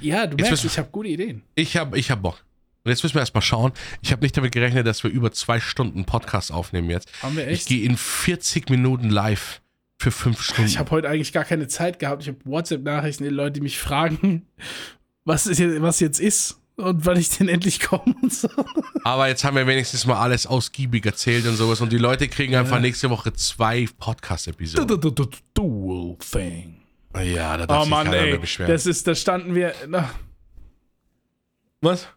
[0.00, 1.42] Ja, du Jetzt merkst, ich habe gute Ideen.
[1.54, 2.44] Ich habe ich hab Bock.
[2.84, 3.72] Und jetzt müssen wir erstmal schauen.
[4.02, 7.08] Ich habe nicht damit gerechnet, dass wir über zwei Stunden Podcast aufnehmen jetzt.
[7.22, 7.68] Haben wir Ich echt?
[7.68, 9.60] gehe in 40 Minuten live
[9.98, 10.64] für fünf Stunden.
[10.68, 12.22] Ich habe heute eigentlich gar keine Zeit gehabt.
[12.22, 14.46] Ich habe WhatsApp-Nachrichten, die Leute, die mich fragen,
[15.24, 18.48] was, ist jetzt, was jetzt ist und wann ich denn endlich komme und so.
[19.04, 21.80] Aber jetzt haben wir wenigstens mal alles ausgiebig erzählt und sowas.
[21.80, 25.00] Und die Leute kriegen einfach nächste Woche zwei Podcast-Episoden.
[25.54, 26.78] Dual Thing.
[27.16, 28.38] Ja, da darf Oh sich Mann, keiner mehr ey.
[28.38, 28.70] beschweren.
[28.70, 29.74] Das ist, da standen wir.
[29.88, 30.10] Na,
[31.80, 32.08] Was?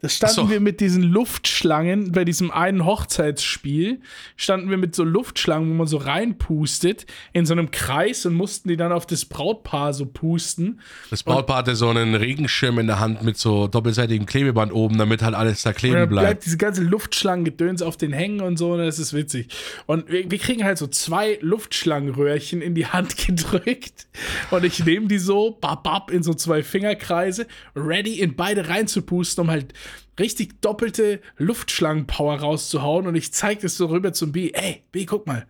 [0.00, 0.50] Da standen so.
[0.50, 4.00] wir mit diesen Luftschlangen bei diesem einen Hochzeitsspiel.
[4.36, 8.70] Standen wir mit so Luftschlangen, wo man so reinpustet, in so einem Kreis und mussten
[8.70, 10.80] die dann auf das Brautpaar so pusten.
[11.10, 15.22] Das Brautpaar hatte so einen Regenschirm in der Hand mit so doppelseitigem Klebeband oben, damit
[15.22, 16.46] halt alles da Und kleben bleibt bleibt.
[16.46, 19.48] diese ganze Luftschlangengedöns auf den hängen und so, und das ist witzig.
[19.86, 24.06] Und wir, wir kriegen halt so zwei Luftschlangenröhrchen in die Hand gedrückt.
[24.50, 27.46] Und ich nehme die so, bap, bap, in so zwei Fingerkreise,
[27.76, 29.74] ready in beide reinzupusten, um halt
[30.18, 33.06] richtig doppelte Luftschlangenpower rauszuhauen.
[33.06, 34.50] Und ich zeige das so rüber zum B.
[34.52, 35.46] Ey, B, guck mal.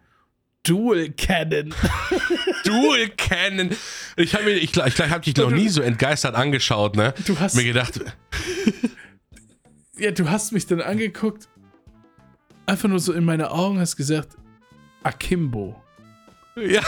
[0.63, 1.75] Dual Cannon.
[2.65, 3.71] Dual Cannon.
[4.17, 7.15] Ich habe ich, ich ich hab dich noch nie so entgeistert angeschaut, ne?
[7.27, 8.01] Du hast- mir gedacht,
[9.99, 11.49] Ja, du hast mich dann angeguckt,
[12.67, 14.37] einfach nur so in meine Augen, hast gesagt,
[15.03, 15.81] Akimbo.
[16.57, 16.83] ja.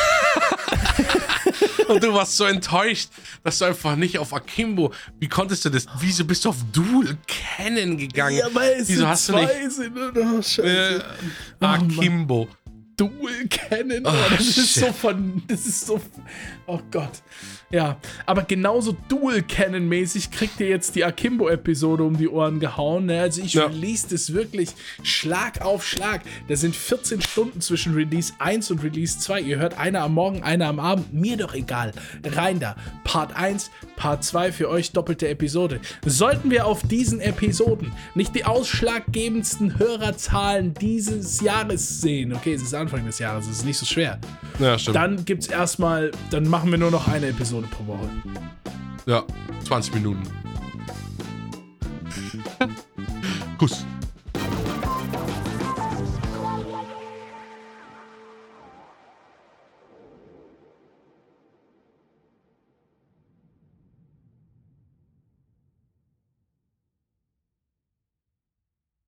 [1.89, 3.09] Und du warst so enttäuscht,
[3.45, 4.93] dass du einfach nicht auf Akimbo.
[5.19, 5.87] Wie konntest du das?
[5.99, 8.41] Wieso bist du auf Dual Cannon gegangen?
[8.53, 9.97] weil es Wieso hast du nicht sind.
[9.97, 11.05] Oh, scheiße.
[11.61, 12.49] äh, Akimbo?
[12.97, 14.03] Dual Cannon.
[14.05, 14.85] Oh, Oh, das ist shit.
[14.85, 15.43] so von.
[15.49, 16.01] Das ist so.
[16.67, 17.23] Oh Gott.
[17.73, 17.97] Ja,
[18.27, 23.07] aber genauso Dual-Canon-mäßig kriegt ihr jetzt die Akimbo-Episode um die Ohren gehauen.
[23.07, 23.21] Ne?
[23.21, 23.65] Also ich Ja.
[23.67, 24.71] release das wirklich
[25.03, 26.21] Schlag auf Schlag.
[26.49, 29.41] Da sind 14 Stunden zwischen Release 1 und Release 2.
[29.41, 31.13] Ihr hört einer am Morgen, einer am Abend.
[31.15, 31.93] Mir doch egal.
[32.25, 32.77] Rein da.
[33.05, 35.81] Part 1, Part 2 für euch doppelte Episode.
[36.05, 42.75] Sollten wir auf diesen Episoden nicht die ausschlaggebendsten Hörerzahlen dieses Jahres sehen, okay, es ist
[42.75, 44.19] Anfang des Jahres, es ist nicht so schwer,
[44.59, 44.97] Ja, stimmt.
[44.97, 47.27] dann gibt's erstmal, dann machen wir nur noch eine
[47.63, 48.09] Episode pro Woche.
[49.07, 49.25] ja,
[49.65, 50.23] 20 Minuten.
[53.59, 53.85] Kuss.